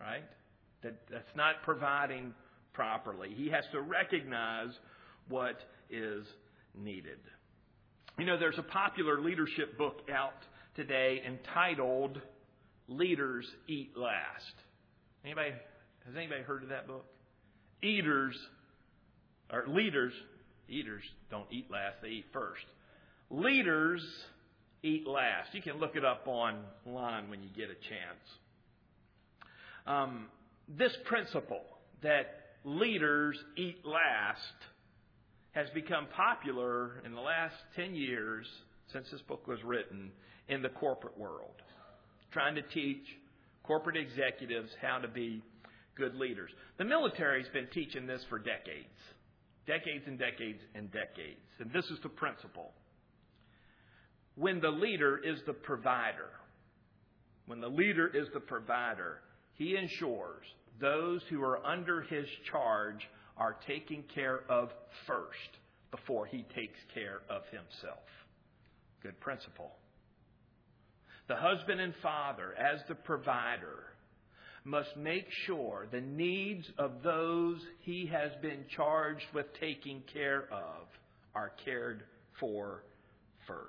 [0.01, 0.25] Right?
[0.83, 2.35] that, that's not providing
[2.73, 3.31] properly.
[3.35, 4.71] He has to recognize
[5.29, 5.57] what
[5.91, 6.27] is
[6.77, 7.19] needed.
[8.19, 10.35] You know, there's a popular leadership book out
[10.77, 12.21] today entitled
[12.89, 14.55] Leaders Eat Last.
[15.25, 15.51] Anybody
[16.07, 17.05] has anybody heard of that book?
[17.83, 18.37] Eaters
[19.53, 20.13] or leaders
[20.69, 22.65] eaters don't eat last, they eat first.
[23.31, 24.03] Leaders
[24.83, 25.55] eat last.
[25.55, 28.25] You can look it up online when you get a chance.
[29.87, 30.27] Um,
[30.69, 31.63] this principle
[32.03, 34.39] that leaders eat last
[35.53, 38.47] has become popular in the last 10 years
[38.93, 40.11] since this book was written
[40.49, 41.63] in the corporate world,
[42.33, 43.05] trying to teach
[43.63, 45.43] corporate executives how to be
[45.97, 46.51] good leaders.
[46.79, 48.89] The military's been teaching this for decades.
[49.67, 51.41] Decades and decades and decades.
[51.59, 52.73] And this is the principle.
[54.35, 56.31] When the leader is the provider,
[57.47, 59.21] when the leader is the provider,
[59.55, 60.45] he ensures
[60.81, 63.07] those who are under his charge
[63.37, 64.71] are taken care of
[65.07, 65.59] first
[65.91, 68.07] before he takes care of himself.
[69.03, 69.73] Good principle.
[71.29, 73.85] The husband and father, as the provider,
[74.65, 80.87] must make sure the needs of those he has been charged with taking care of
[81.35, 82.05] are cared
[82.39, 82.83] for
[83.47, 83.69] first.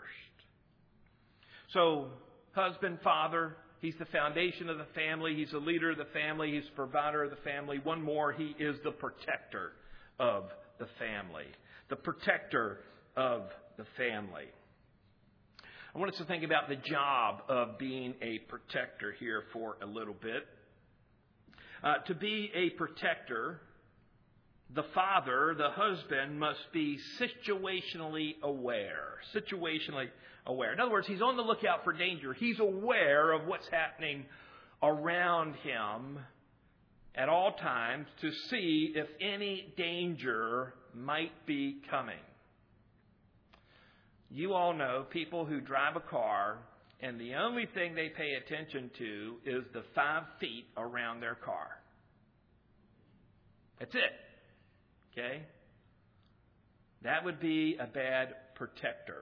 [1.74, 2.10] So,
[2.52, 6.66] husband, father, he's the foundation of the family, he's the leader of the family, he's
[6.66, 7.80] the provider of the family.
[7.84, 9.72] One more, he is the protector
[10.20, 10.46] of
[10.80, 11.46] the family.
[11.90, 12.80] The protector
[13.16, 13.44] of
[13.78, 14.46] the family.
[15.96, 19.86] I want us to think about the job of being a protector here for a
[19.86, 20.44] little bit.
[21.84, 23.62] Uh, to be a protector,
[24.74, 29.20] the father, the husband, must be situationally aware.
[29.36, 30.08] Situationally
[30.48, 30.74] aware.
[30.74, 32.34] In other words, he's on the lookout for danger.
[32.34, 34.26] He's aware of what's happening
[34.82, 36.18] around him
[37.14, 42.18] at all times to see if any danger might be coming.
[44.34, 46.58] You all know people who drive a car
[47.02, 51.68] and the only thing they pay attention to is the five feet around their car.
[53.80, 54.12] That's it.
[55.12, 55.44] Okay?
[57.04, 59.22] That would be a bad protector.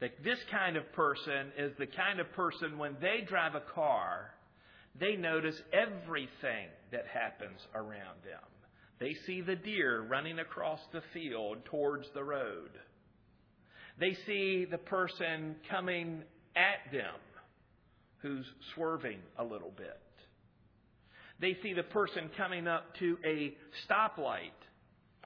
[0.00, 4.32] That this kind of person is the kind of person when they drive a car,
[5.00, 8.42] they notice everything that happens around them.
[9.00, 12.70] They see the deer running across the field towards the road.
[13.98, 16.22] They see the person coming
[16.54, 17.14] at them
[18.18, 20.00] who's swerving a little bit.
[21.40, 23.54] They see the person coming up to a
[23.86, 24.56] stoplight,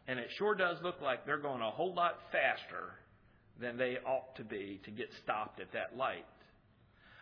[0.08, 2.94] and it sure does look like they're going a whole lot faster
[3.60, 6.26] than they ought to be to get stopped at that light.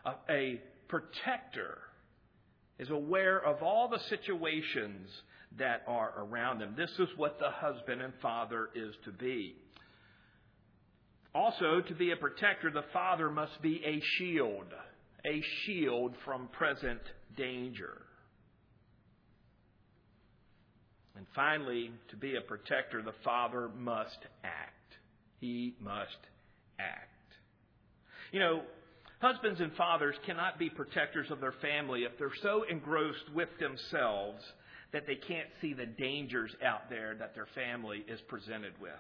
[0.07, 1.79] A, a protector
[2.79, 5.09] is aware of all the situations
[5.59, 6.75] that are around them.
[6.77, 9.57] This is what the husband and father is to be.
[11.39, 14.67] Also, to be a protector, the father must be a shield,
[15.25, 17.01] a shield from present
[17.37, 17.97] danger.
[21.15, 24.95] And finally, to be a protector, the father must act.
[25.39, 26.19] He must
[26.81, 27.33] act.
[28.33, 28.63] You know,
[29.21, 34.43] husbands and fathers cannot be protectors of their family if they're so engrossed with themselves
[34.93, 38.91] that they can't see the dangers out there that their family is presented with.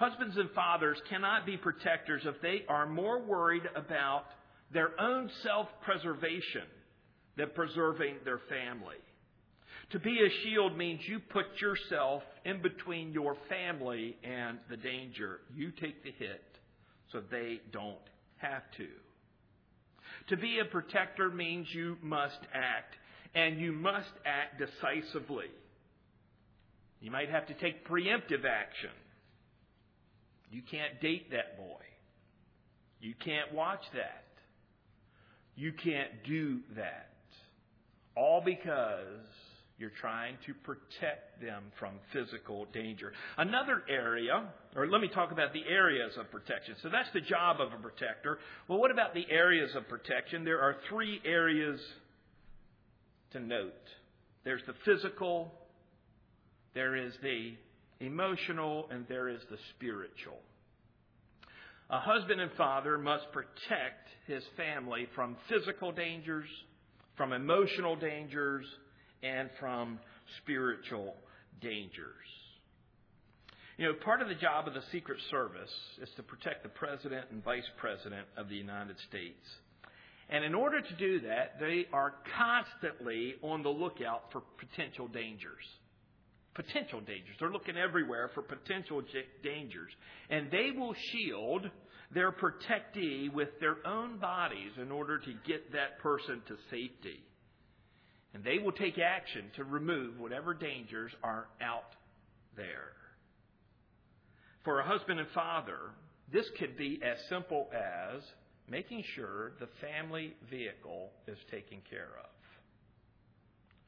[0.00, 4.24] Husbands and fathers cannot be protectors if they are more worried about
[4.72, 6.64] their own self preservation
[7.36, 8.96] than preserving their family.
[9.90, 15.40] To be a shield means you put yourself in between your family and the danger.
[15.54, 16.44] You take the hit
[17.12, 17.98] so they don't
[18.38, 18.86] have to.
[20.28, 22.94] To be a protector means you must act,
[23.34, 25.50] and you must act decisively.
[27.02, 28.90] You might have to take preemptive action.
[30.50, 31.80] You can't date that boy.
[33.00, 34.24] You can't watch that.
[35.56, 37.10] You can't do that.
[38.16, 39.26] All because
[39.78, 43.12] you're trying to protect them from physical danger.
[43.38, 46.74] Another area, or let me talk about the areas of protection.
[46.82, 48.38] So that's the job of a protector.
[48.68, 50.44] Well, what about the areas of protection?
[50.44, 51.80] There are three areas
[53.32, 53.72] to note
[54.44, 55.52] there's the physical,
[56.74, 57.54] there is the
[58.00, 60.38] emotional, and there is the spiritual.
[61.90, 66.48] A husband and father must protect his family from physical dangers,
[67.16, 68.64] from emotional dangers,
[69.22, 69.98] and from
[70.42, 71.14] spiritual
[71.60, 72.14] dangers.
[73.76, 75.70] You know, part of the job of the Secret Service
[76.02, 79.44] is to protect the President and Vice President of the United States.
[80.28, 85.64] And in order to do that, they are constantly on the lookout for potential dangers
[86.54, 87.36] potential dangers.
[87.38, 89.02] They're looking everywhere for potential
[89.42, 89.92] dangers.
[90.28, 91.68] And they will shield
[92.12, 97.22] their protectee with their own bodies in order to get that person to safety.
[98.34, 101.94] And they will take action to remove whatever dangers are out
[102.56, 102.92] there.
[104.64, 105.78] For a husband and father,
[106.32, 108.22] this could be as simple as
[108.68, 112.30] making sure the family vehicle is taken care of.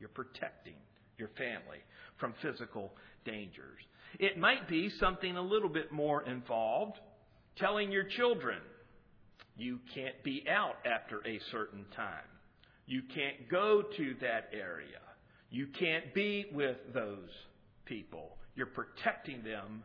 [0.01, 0.75] You're protecting
[1.19, 1.79] your family
[2.19, 2.93] from physical
[3.25, 3.79] dangers.
[4.19, 6.99] It might be something a little bit more involved,
[7.57, 8.59] telling your children
[9.57, 12.25] you can't be out after a certain time.
[12.87, 15.01] You can't go to that area.
[15.51, 17.29] You can't be with those
[17.85, 18.37] people.
[18.55, 19.83] You're protecting them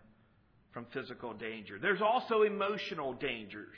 [0.72, 1.78] from physical danger.
[1.82, 3.78] There's also emotional dangers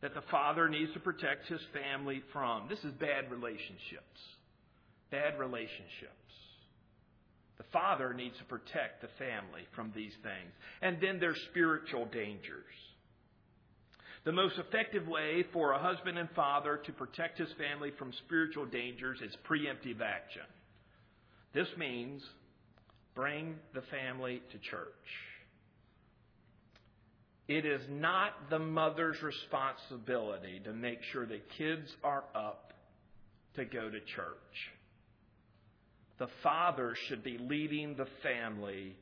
[0.00, 2.68] that the father needs to protect his family from.
[2.68, 4.20] This is bad relationships
[5.14, 6.10] bad relationships.
[7.56, 10.52] The father needs to protect the family from these things.
[10.82, 12.74] And then there's spiritual dangers.
[14.24, 18.66] The most effective way for a husband and father to protect his family from spiritual
[18.66, 20.48] dangers is preemptive action.
[21.52, 22.22] This means
[23.14, 24.88] bring the family to church.
[27.46, 32.72] It is not the mother's responsibility to make sure the kids are up
[33.54, 34.73] to go to church.
[36.18, 38.96] The father should be leading the family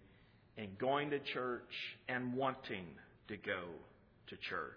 [0.57, 1.73] in going to church
[2.09, 2.87] and wanting
[3.29, 3.65] to go
[4.29, 4.73] to church.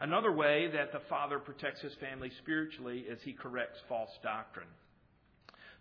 [0.00, 4.68] Another way that the father protects his family spiritually is he corrects false doctrine.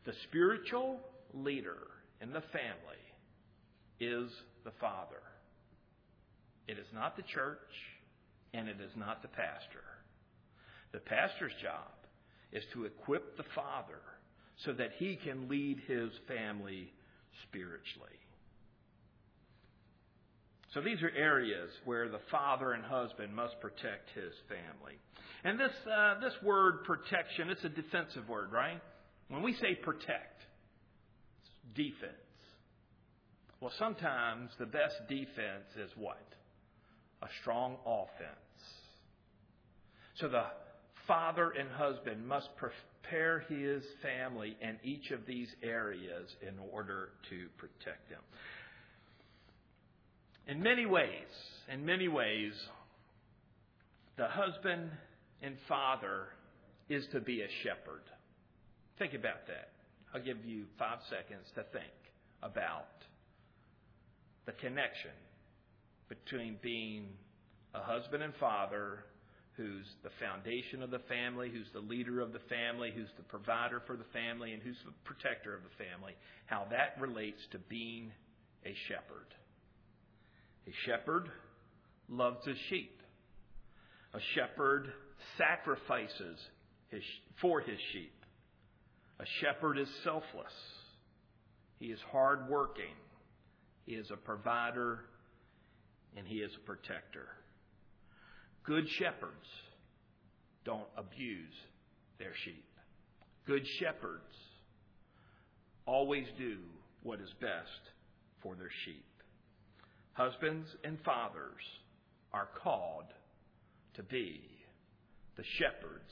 [0.05, 0.99] The spiritual
[1.33, 1.77] leader
[2.21, 3.03] in the family
[3.99, 4.31] is
[4.63, 5.21] the father.
[6.67, 7.59] It is not the church,
[8.53, 9.83] and it is not the pastor.
[10.93, 11.91] The pastor's job
[12.53, 13.99] is to equip the father
[14.63, 16.93] so that he can lead his family
[17.43, 18.09] spiritually.
[20.73, 24.99] So these are areas where the father and husband must protect his family.
[25.43, 28.81] And this, uh, this word protection, it's a defensive word, right?
[29.29, 30.43] When we say protect,
[31.39, 32.13] it's defense.
[33.61, 36.21] Well, sometimes the best defense is what?
[37.21, 38.35] A strong offense.
[40.19, 40.43] So the
[41.07, 47.47] father and husband must prepare his family in each of these areas in order to
[47.57, 48.21] protect them.
[50.47, 51.09] In many ways,
[51.71, 52.53] in many ways,
[54.17, 54.91] the husband
[55.41, 56.27] and father
[56.89, 58.03] is to be a shepherd.
[58.99, 59.69] Think about that.
[60.13, 61.91] I'll give you five seconds to think
[62.41, 62.87] about
[64.45, 65.11] the connection
[66.07, 67.07] between being
[67.73, 68.99] a husband and father
[69.57, 73.81] who's the foundation of the family, who's the leader of the family, who's the provider
[73.87, 76.13] for the family, and who's the protector of the family,
[76.45, 78.11] how that relates to being
[78.65, 79.27] a shepherd.
[80.67, 81.29] A shepherd
[82.09, 83.01] loves his sheep.
[84.13, 84.91] A shepherd
[85.37, 86.39] sacrifices
[86.89, 87.03] his,
[87.41, 88.13] for his sheep.
[89.19, 90.53] A shepherd is selfless.
[91.79, 92.95] He is hardworking.
[93.85, 95.01] He is a provider
[96.17, 97.27] and he is a protector.
[98.65, 99.47] Good shepherds
[100.63, 101.53] don't abuse
[102.17, 102.65] their sheep.
[103.45, 104.33] Good shepherds
[105.85, 106.57] always do
[107.03, 107.91] what is best
[108.41, 109.05] for their sheep.
[110.13, 111.61] Husbands and fathers
[112.33, 113.05] are called
[113.95, 114.41] to be
[115.37, 116.11] the shepherds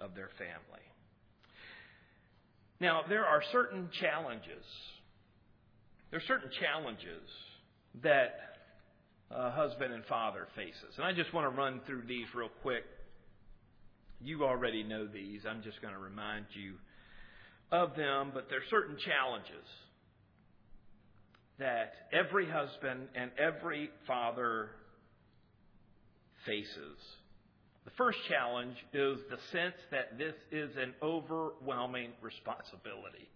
[0.00, 0.84] of their family.
[2.80, 4.64] Now, there are certain challenges.
[6.10, 7.28] There are certain challenges
[8.02, 8.49] that
[9.30, 10.96] a husband and father faces.
[10.96, 12.84] And I just want to run through these real quick.
[14.20, 15.42] You already know these.
[15.48, 16.74] I'm just going to remind you
[17.72, 19.66] of them, but there are certain challenges
[21.58, 24.70] that every husband and every father
[26.44, 26.98] faces.
[27.84, 33.28] The first challenge is the sense that this is an overwhelming responsibility.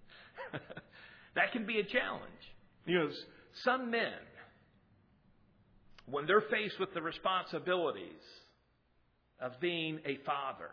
[1.34, 2.24] that can be a challenge.
[2.86, 3.09] Know,
[3.62, 4.12] some men
[6.07, 8.23] when they're faced with the responsibilities
[9.41, 10.71] of being a father,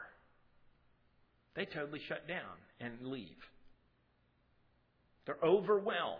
[1.55, 3.27] they totally shut down and leave.
[5.25, 6.19] They're overwhelmed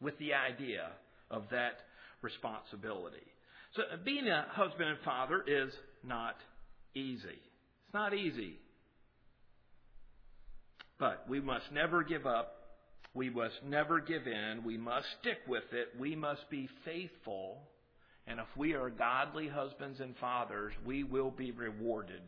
[0.00, 0.88] with the idea
[1.30, 1.78] of that
[2.22, 3.26] responsibility.
[3.74, 5.72] So, uh, being a husband and father is
[6.02, 6.36] not
[6.94, 7.28] easy.
[7.28, 8.58] It's not easy.
[10.98, 12.52] But we must never give up.
[13.12, 14.62] We must never give in.
[14.64, 15.88] We must stick with it.
[15.98, 17.58] We must be faithful
[18.26, 22.22] and if we are godly husbands and fathers, we will be rewarded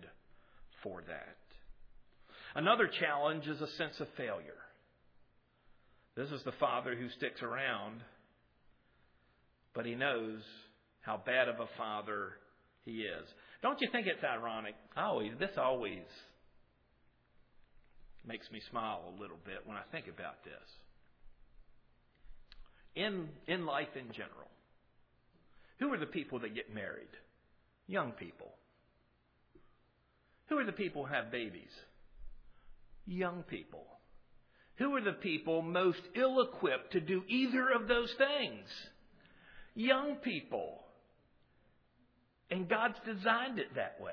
[0.83, 1.37] for that.
[2.55, 4.55] Another challenge is a sense of failure.
[6.17, 8.01] This is the father who sticks around,
[9.75, 10.41] but he knows
[11.01, 12.33] how bad of a father
[12.85, 13.27] he is.
[13.63, 14.75] Don't you think it's ironic?
[14.97, 16.03] Always, this always
[18.27, 20.69] makes me smile a little bit when I think about this.
[22.95, 24.49] In, in life in general,
[25.79, 27.09] who are the people that get married?
[27.87, 28.53] Young people.
[30.49, 31.71] Who are the people who have babies?
[33.07, 33.85] Young people.
[34.77, 38.69] Who are the people most ill equipped to do either of those things?
[39.75, 40.81] Young people.
[42.51, 44.13] And God's designed it that way.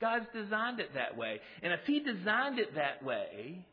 [0.00, 1.40] God's designed it that way.
[1.62, 3.66] And if He designed it that way,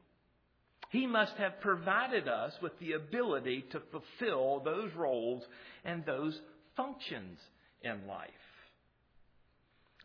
[0.89, 5.43] he must have provided us with the ability to fulfill those roles
[5.83, 6.39] and those
[6.75, 7.39] functions
[7.81, 8.29] in life.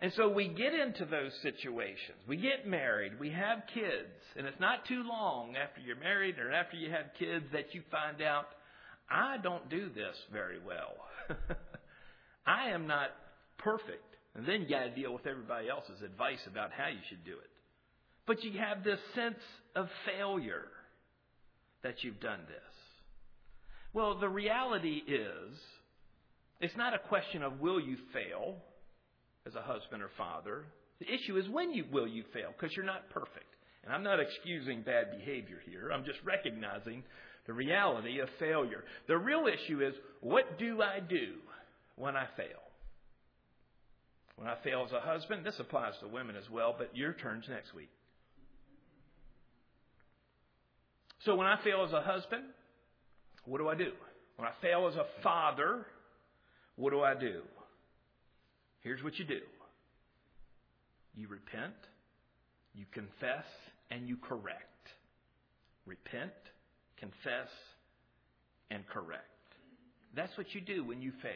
[0.00, 2.18] And so we get into those situations.
[2.26, 6.50] We get married, we have kids, and it's not too long after you're married or
[6.50, 8.46] after you have kids that you find out,
[9.08, 10.96] I don't do this very well.
[12.46, 13.10] I am not
[13.58, 14.02] perfect.
[14.34, 17.32] And then you got to deal with everybody else's advice about how you should do
[17.32, 17.50] it.
[18.26, 19.38] But you have this sense
[19.74, 20.66] of failure
[21.82, 22.72] that you've done this.
[23.92, 25.58] Well, the reality is,
[26.60, 28.56] it's not a question of will you fail
[29.46, 30.64] as a husband or father.
[31.00, 33.44] The issue is when you will you fail because you're not perfect.
[33.84, 35.90] And I'm not excusing bad behavior here.
[35.92, 37.02] I'm just recognizing
[37.46, 38.84] the reality of failure.
[39.08, 41.34] The real issue is what do I do
[41.96, 42.62] when I fail?
[44.36, 47.48] When I fail as a husband, this applies to women as well, but your turn's
[47.48, 47.90] next week.
[51.24, 52.44] So when I fail as a husband,
[53.44, 53.92] what do I do?
[54.36, 55.86] When I fail as a father,
[56.76, 57.42] what do I do?
[58.80, 59.40] Here's what you do
[61.14, 61.74] you repent,
[62.74, 63.44] you confess,
[63.90, 64.66] and you correct.
[65.84, 66.32] Repent,
[66.98, 67.48] confess,
[68.70, 69.26] and correct.
[70.14, 71.32] That's what you do when you fail.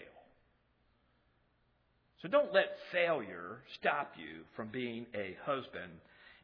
[2.23, 5.93] So don't let failure stop you from being a husband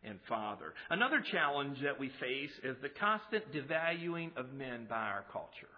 [0.04, 0.74] and father.
[0.90, 5.68] Another challenge that we face is the constant devaluing of men by our culture.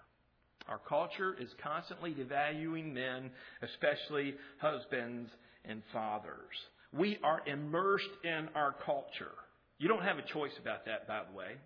[0.69, 3.31] Our culture is constantly devaluing men,
[3.63, 5.31] especially husbands
[5.65, 6.57] and fathers.
[6.93, 9.35] We are immersed in our culture.
[9.79, 11.57] You don't have a choice about that, by the way.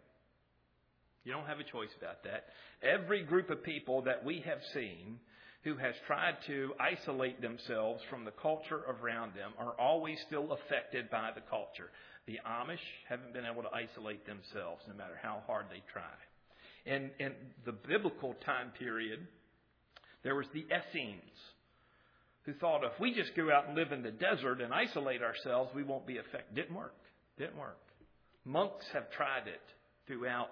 [1.24, 2.46] You don't have a choice about that.
[2.82, 5.18] Every group of people that we have seen
[5.62, 11.11] who has tried to isolate themselves from the culture around them are always still affected
[11.11, 11.90] by the culture.
[12.28, 16.12] The Amish haven't been able to isolate themselves no matter how hard they try.
[16.84, 17.32] In, in
[17.64, 19.26] the biblical time period,
[20.22, 21.22] there was the Essenes
[22.42, 25.70] who thought if we just go out and live in the desert and isolate ourselves,
[25.74, 26.54] we won't be affected.
[26.54, 26.94] Didn't work.
[27.38, 27.78] Didn't work.
[28.44, 29.62] Monks have tried it
[30.06, 30.50] throughout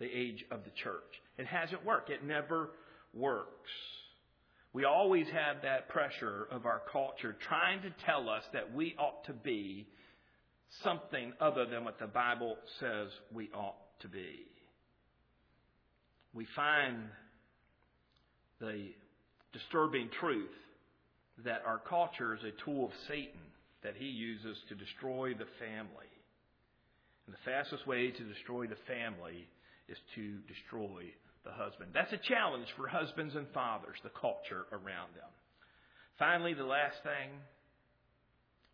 [0.00, 1.22] the age of the church.
[1.38, 2.10] It hasn't worked.
[2.10, 2.70] It never
[3.12, 3.70] works.
[4.72, 9.24] We always have that pressure of our culture trying to tell us that we ought
[9.26, 9.86] to be
[10.82, 14.46] something other than what the Bible says we ought to be.
[16.32, 17.04] We find
[18.60, 18.90] the
[19.52, 20.50] disturbing truth
[21.44, 23.40] that our culture is a tool of Satan
[23.82, 26.10] that he uses to destroy the family.
[27.26, 29.46] And the fastest way to destroy the family
[29.88, 31.04] is to destroy
[31.44, 31.90] the husband.
[31.92, 35.30] That's a challenge for husbands and fathers, the culture around them.
[36.18, 37.30] Finally, the last thing,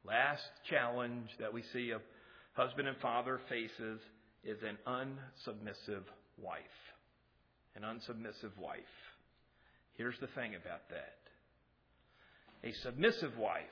[0.05, 2.01] last challenge that we see a
[2.61, 4.01] husband and father faces
[4.45, 6.05] is an unsubmissive
[6.39, 6.61] wife.
[7.77, 8.81] An unsubmissive wife.
[9.95, 11.19] Here's the thing about that.
[12.69, 13.63] A submissive wife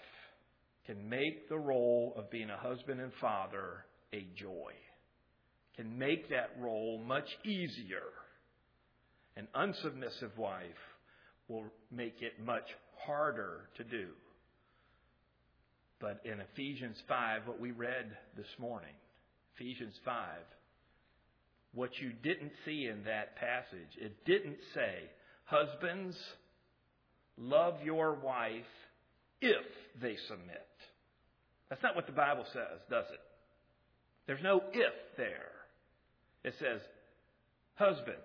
[0.86, 4.72] can make the role of being a husband and father a joy.
[5.76, 8.02] Can make that role much easier
[9.38, 10.82] an unsubmissive wife
[11.46, 12.64] will make it much
[13.06, 14.08] harder to do.
[16.00, 18.94] But in Ephesians 5, what we read this morning,
[19.56, 20.14] Ephesians 5,
[21.74, 25.10] what you didn't see in that passage, it didn't say,
[25.44, 26.16] Husbands,
[27.36, 28.62] love your wife
[29.40, 29.64] if
[30.00, 30.66] they submit.
[31.68, 33.20] That's not what the Bible says, does it?
[34.26, 35.50] There's no if there.
[36.44, 36.80] It says,
[37.74, 38.20] Husbands,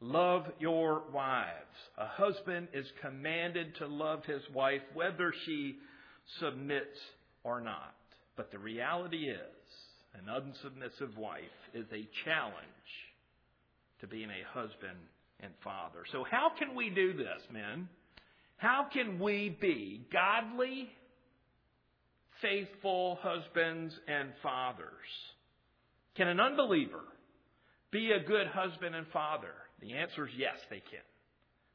[0.00, 1.50] Love your wives.
[1.96, 5.76] A husband is commanded to love his wife whether she
[6.40, 6.98] submits
[7.44, 7.94] or not.
[8.36, 9.38] But the reality is,
[10.14, 11.42] an unsubmissive wife
[11.74, 12.54] is a challenge
[14.00, 14.98] to being a husband
[15.40, 16.04] and father.
[16.12, 17.88] So, how can we do this, men?
[18.56, 20.88] How can we be godly,
[22.40, 24.88] faithful husbands and fathers?
[26.16, 27.04] Can an unbeliever
[27.90, 29.52] be a good husband and father?
[29.80, 31.04] The answer is yes, they can.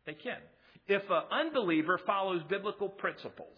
[0.06, 0.40] They can.
[0.88, 3.58] If an unbeliever follows biblical principles,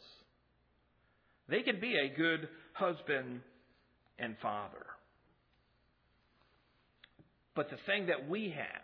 [1.50, 3.42] they can be a good husband
[4.18, 4.86] and father.
[7.56, 8.82] But the thing that we have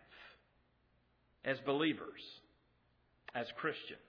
[1.46, 2.22] as believers,
[3.34, 4.00] as Christians,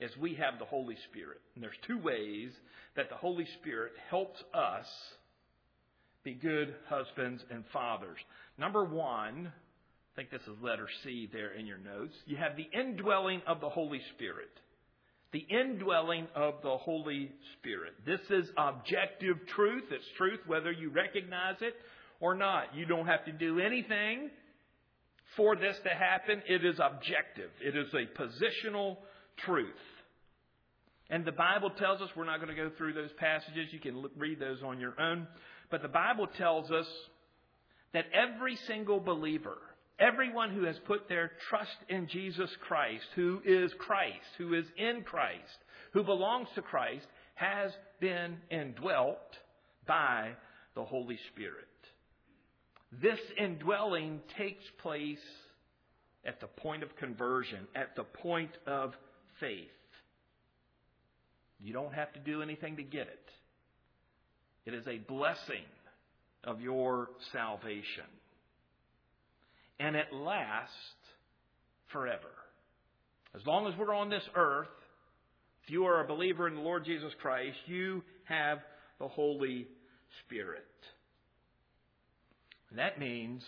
[0.00, 1.40] is we have the Holy Spirit.
[1.54, 2.50] And there's two ways
[2.96, 4.86] that the Holy Spirit helps us
[6.24, 8.18] be good husbands and fathers.
[8.58, 12.14] Number one, I think this is letter C there in your notes.
[12.26, 14.50] You have the indwelling of the Holy Spirit.
[15.34, 17.28] The indwelling of the Holy
[17.58, 17.94] Spirit.
[18.06, 19.82] This is objective truth.
[19.90, 21.74] It's truth whether you recognize it
[22.20, 22.76] or not.
[22.76, 24.30] You don't have to do anything
[25.36, 26.40] for this to happen.
[26.48, 27.50] It is objective.
[27.60, 28.98] It is a positional
[29.38, 29.74] truth.
[31.10, 34.06] And the Bible tells us, we're not going to go through those passages, you can
[34.16, 35.26] read those on your own.
[35.68, 36.86] But the Bible tells us
[37.92, 39.58] that every single believer,
[39.98, 45.02] everyone who has put their trust in Jesus Christ, who is Christ, who is in
[45.02, 45.58] Christ,
[45.92, 47.70] who belongs to Christ, has
[48.00, 49.18] been indwelt
[49.86, 50.30] by
[50.74, 51.68] the Holy Spirit.
[53.02, 55.18] This indwelling takes place
[56.24, 58.94] at the point of conversion, at the point of
[59.40, 59.68] faith.
[61.60, 63.30] You don't have to do anything to get it.
[64.66, 65.64] It is a blessing
[66.44, 68.04] of your salvation.
[69.80, 70.74] And it lasts
[71.92, 72.30] forever.
[73.34, 74.68] As long as we're on this earth,
[75.64, 78.58] if you are a believer in the Lord Jesus Christ, you have
[78.98, 79.66] the Holy
[80.24, 80.66] Spirit.
[82.70, 83.42] And that means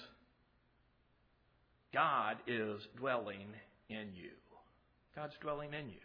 [1.93, 3.49] God is dwelling
[3.89, 4.31] in you.
[5.15, 6.01] God's dwelling in you.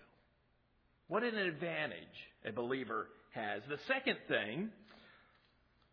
[1.08, 1.98] What an advantage
[2.46, 3.62] a believer has.
[3.68, 4.70] The second thing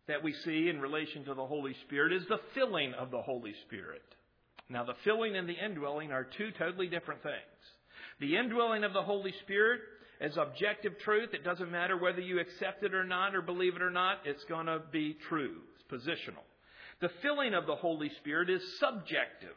[0.07, 3.53] that we see in relation to the Holy Spirit is the filling of the Holy
[3.67, 4.01] Spirit.
[4.69, 7.35] Now, the filling and the indwelling are two totally different things.
[8.19, 9.81] The indwelling of the Holy Spirit
[10.21, 11.29] is objective truth.
[11.33, 14.43] It doesn't matter whether you accept it or not or believe it or not, it's
[14.45, 15.57] going to be true.
[15.75, 16.43] It's positional.
[17.01, 19.55] The filling of the Holy Spirit is subjective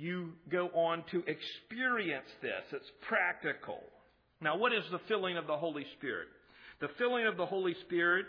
[0.00, 2.62] you go on to experience this.
[2.72, 3.82] It's practical.
[4.40, 6.28] Now, what is the filling of the Holy Spirit?
[6.80, 8.26] The filling of the Holy Spirit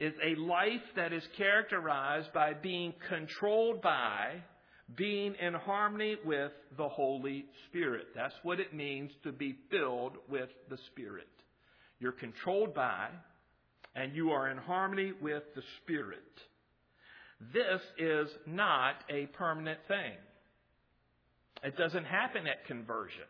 [0.00, 4.42] is a life that is characterized by being controlled by,
[4.96, 8.06] being in harmony with the Holy Spirit.
[8.14, 11.28] That's what it means to be filled with the Spirit.
[12.00, 13.08] You're controlled by,
[13.94, 16.18] and you are in harmony with the Spirit.
[17.52, 20.16] This is not a permanent thing.
[21.62, 23.28] It doesn't happen at conversion.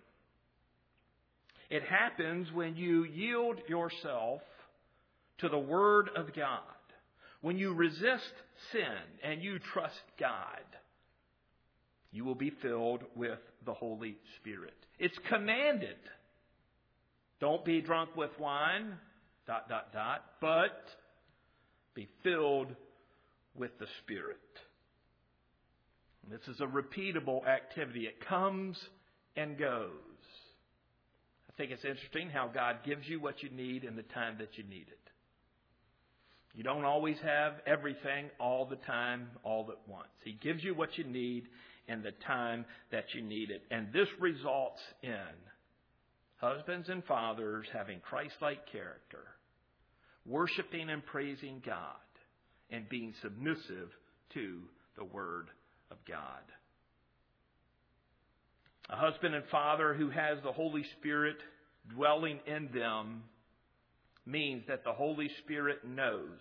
[1.68, 4.40] It happens when you yield yourself
[5.40, 6.60] to the Word of God.
[7.40, 8.32] When you resist
[8.72, 8.82] sin
[9.22, 10.64] and you trust God,
[12.12, 14.74] you will be filled with the Holy Spirit.
[14.98, 15.96] It's commanded.
[17.40, 18.92] Don't be drunk with wine,
[19.46, 20.82] dot, dot, dot, but
[21.94, 22.68] be filled
[23.54, 24.36] with the Spirit.
[26.30, 28.06] This is a repeatable activity.
[28.06, 28.78] It comes
[29.36, 29.90] and goes.
[31.48, 34.56] I think it's interesting how God gives you what you need in the time that
[34.56, 34.99] you need it.
[36.54, 40.08] You don't always have everything all the time, all at once.
[40.24, 41.44] He gives you what you need
[41.86, 43.62] in the time that you need it.
[43.70, 45.12] And this results in
[46.36, 49.24] husbands and fathers having Christ like character,
[50.26, 51.96] worshiping and praising God,
[52.70, 53.90] and being submissive
[54.34, 54.60] to
[54.96, 55.48] the Word
[55.90, 56.42] of God.
[58.88, 61.36] A husband and father who has the Holy Spirit
[61.94, 63.22] dwelling in them
[64.26, 66.38] means that the Holy Spirit knows.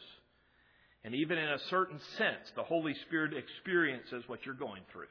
[1.03, 5.05] And even in a certain sense, the Holy Spirit experiences what you're going through.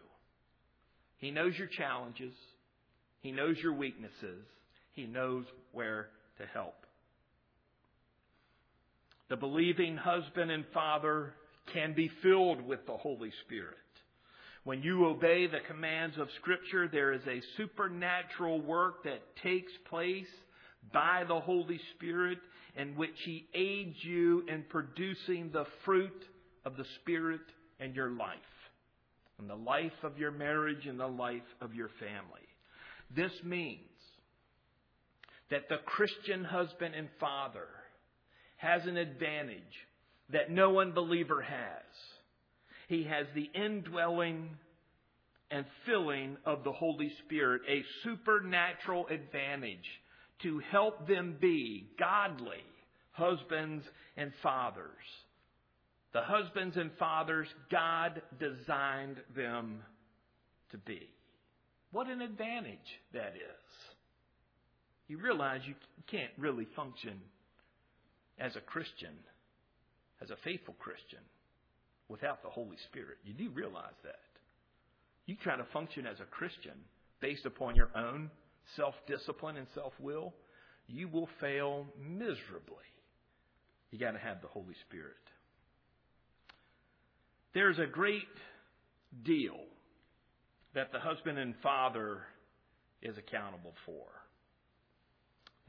[1.16, 2.34] He knows your challenges.
[3.20, 4.44] He knows your weaknesses.
[4.92, 6.08] He knows where
[6.38, 6.74] to help.
[9.28, 11.34] The believing husband and father
[11.72, 13.76] can be filled with the Holy Spirit.
[14.64, 20.28] When you obey the commands of Scripture, there is a supernatural work that takes place
[20.92, 22.38] by the Holy Spirit
[22.78, 26.24] in which He aids you in producing the fruit
[26.64, 27.40] of the Spirit
[27.80, 28.38] in your life,
[29.40, 32.46] in the life of your marriage, and the life of your family.
[33.14, 33.80] This means
[35.50, 37.66] that the Christian husband and father
[38.56, 39.62] has an advantage
[40.30, 41.84] that no unbeliever has.
[42.88, 44.50] He has the indwelling
[45.50, 49.86] and filling of the Holy Spirit, a supernatural advantage
[50.42, 52.62] to help them be godly
[53.12, 53.84] husbands
[54.16, 54.84] and fathers.
[56.12, 59.80] The husbands and fathers God designed them
[60.70, 61.08] to be.
[61.90, 62.78] What an advantage
[63.12, 63.64] that is.
[65.08, 65.74] You realize you
[66.06, 67.20] can't really function
[68.38, 69.14] as a Christian,
[70.22, 71.20] as a faithful Christian,
[72.08, 73.18] without the Holy Spirit.
[73.24, 74.20] You do realize that.
[75.26, 76.72] You try to function as a Christian
[77.20, 78.30] based upon your own
[78.76, 80.34] self discipline and self will,
[80.86, 82.76] you will fail miserably.
[83.90, 85.14] You got to have the Holy Spirit.
[87.54, 88.22] There's a great
[89.24, 89.56] deal
[90.74, 92.18] that the husband and father
[93.02, 94.04] is accountable for.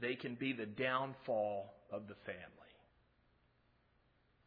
[0.00, 2.70] They can be the downfall of the family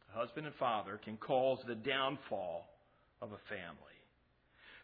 [0.08, 2.66] The husband and father, can cause the downfall
[3.20, 3.93] of a family.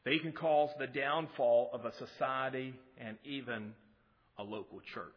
[0.05, 3.75] They can cause the downfall of a society and even
[4.39, 5.13] a local church,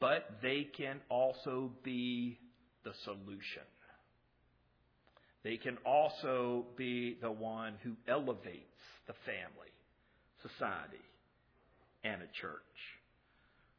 [0.00, 2.38] but they can also be
[2.84, 3.62] the solution.
[5.42, 8.62] They can also be the one who elevates
[9.08, 9.72] the family,
[10.42, 11.02] society,
[12.04, 12.62] and a church.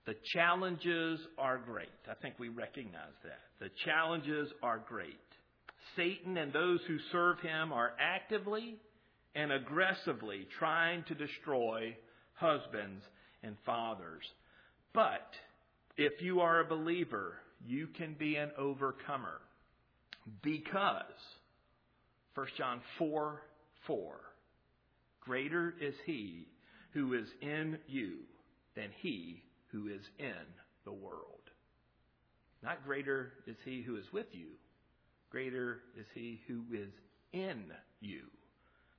[0.06, 1.88] The challenges are great.
[2.10, 3.40] I think we recognize that.
[3.62, 5.16] The challenges are great.
[5.96, 8.76] Satan and those who serve him are actively
[9.36, 11.96] and aggressively trying to destroy
[12.34, 13.04] husbands
[13.42, 14.24] and fathers.
[14.94, 15.34] But
[15.98, 19.42] if you are a believer, you can be an overcomer
[20.42, 21.04] because
[22.36, 23.42] 1 John 4
[23.88, 24.16] 4
[25.22, 26.48] Greater is he
[26.92, 28.18] who is in you
[28.76, 30.46] than he who is in
[30.86, 31.40] the world.
[32.62, 34.48] Not greater is he who is with you,
[35.32, 36.92] greater is he who is
[37.32, 37.64] in
[38.00, 38.24] you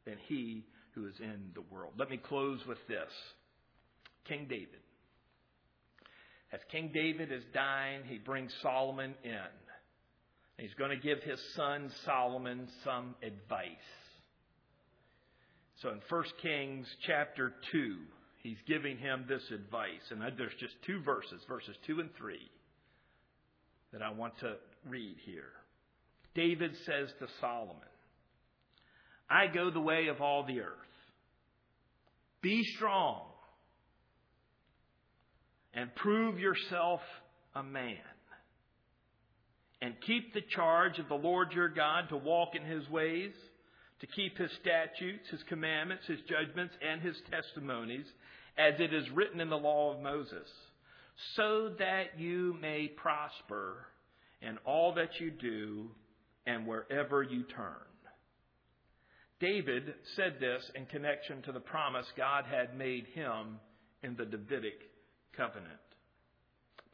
[0.05, 1.95] than he who is in the world.
[1.99, 3.11] Let me close with this
[4.27, 4.81] King David.
[6.53, 9.39] As King David is dying, he brings Solomon in.
[10.57, 13.67] He's going to give his son Solomon some advice.
[15.83, 17.97] So in 1 Kings chapter 2,
[18.43, 20.11] he's giving him this advice.
[20.11, 22.39] And there's just two verses, verses 2 and 3,
[23.93, 24.55] that I want to
[24.89, 25.51] read here.
[26.37, 27.77] David says to Solomon,
[29.29, 30.71] I go the way of all the earth.
[32.43, 33.23] Be strong
[35.73, 37.01] and prove yourself
[37.55, 37.97] a man.
[39.83, 43.33] And keep the charge of the Lord your God to walk in his ways,
[44.01, 48.07] to keep his statutes, his commandments, his judgments, and his testimonies,
[48.57, 50.49] as it is written in the law of Moses,
[51.37, 53.87] so that you may prosper
[54.41, 55.91] in all that you do
[56.47, 57.94] and wherever you turn.
[59.45, 63.61] David said this in connection to the promise God had made him
[64.03, 64.81] in the Davidic
[65.37, 65.69] covenant.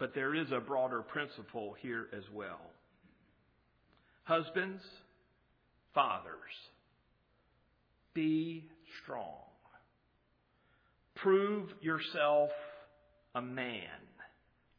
[0.00, 2.60] But there is a broader principle here as well.
[4.24, 4.82] Husbands,
[5.94, 6.34] fathers,
[8.14, 8.68] be
[9.04, 9.44] strong.
[11.14, 12.50] Prove yourself
[13.36, 13.84] a man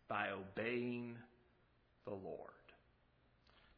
[0.09, 1.15] by obeying
[2.03, 2.51] the Lord.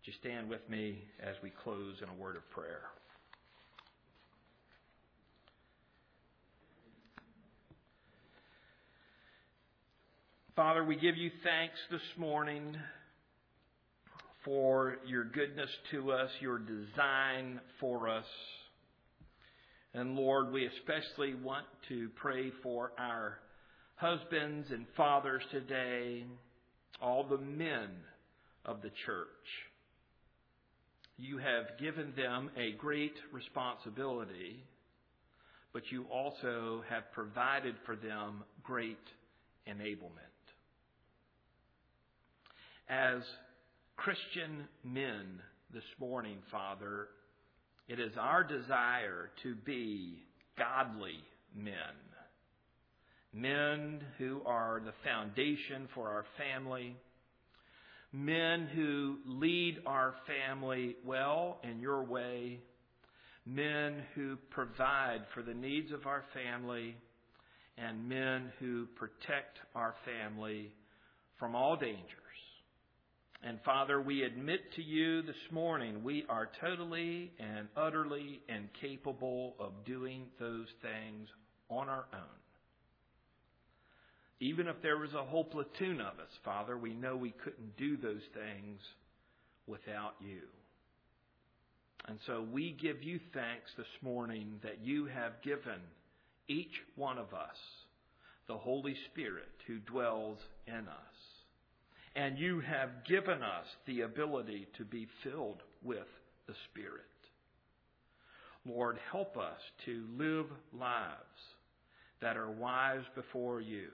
[0.03, 2.85] Just stand with me as we close in a word of prayer.
[10.55, 12.77] Father, we give you thanks this morning
[14.45, 18.25] for your goodness to us, your design for us.
[19.95, 23.39] And Lord, we especially want to pray for our
[23.95, 26.23] husbands and fathers today,
[27.01, 27.89] all the men
[28.63, 29.27] of the church.
[31.17, 34.63] You have given them a great responsibility,
[35.73, 38.99] but you also have provided for them great
[39.67, 40.32] enablement
[42.93, 43.21] as
[43.95, 45.41] Christian men
[45.73, 47.07] this morning, Father,
[47.87, 50.23] it is our desire to be
[50.57, 51.23] godly
[51.55, 51.73] men.
[53.33, 56.95] Men who are the foundation for our family.
[58.11, 62.59] Men who lead our family well in your way.
[63.47, 66.95] Men who provide for the needs of our family.
[67.75, 70.71] And men who protect our family
[71.39, 72.17] from all danger
[73.45, 79.71] and Father, we admit to you this morning we are totally and utterly incapable of
[79.85, 81.27] doing those things
[81.69, 82.39] on our own.
[84.39, 87.97] Even if there was a whole platoon of us, Father, we know we couldn't do
[87.97, 88.79] those things
[89.67, 90.41] without you.
[92.07, 95.81] And so we give you thanks this morning that you have given
[96.47, 97.57] each one of us
[98.47, 100.37] the Holy Spirit who dwells
[100.67, 101.12] in us
[102.15, 106.07] and you have given us the ability to be filled with
[106.47, 107.01] the Spirit.
[108.65, 111.17] Lord, help us to live lives
[112.21, 113.87] that are wise before you.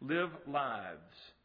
[0.00, 0.98] Live lives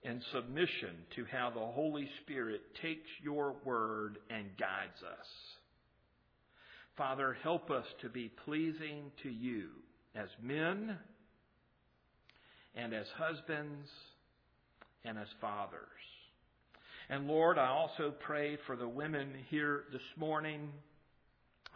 [0.03, 5.27] in submission to how the Holy Spirit takes your word and guides us.
[6.95, 9.67] Father, help us to be pleasing to you
[10.15, 10.97] as men
[12.73, 13.87] and as husbands
[15.07, 15.81] and as fathers.
[17.09, 20.69] And Lord, I also pray for the women here this morning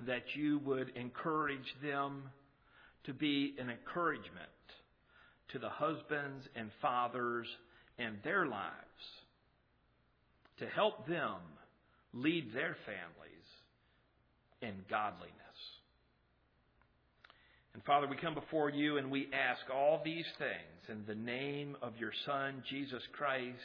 [0.05, 2.23] that you would encourage them
[3.05, 4.49] to be an encouragement
[5.53, 7.47] to the husbands and fathers
[7.97, 8.71] and their lives,
[10.59, 11.37] to help them
[12.13, 13.47] lead their families
[14.61, 15.31] in godliness.
[17.73, 21.77] And Father, we come before you and we ask all these things in the name
[21.81, 23.55] of your Son, Jesus Christ,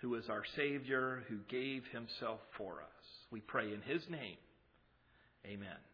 [0.00, 3.06] who is our Savior, who gave himself for us.
[3.30, 4.36] We pray in his name.
[5.46, 5.91] Amen.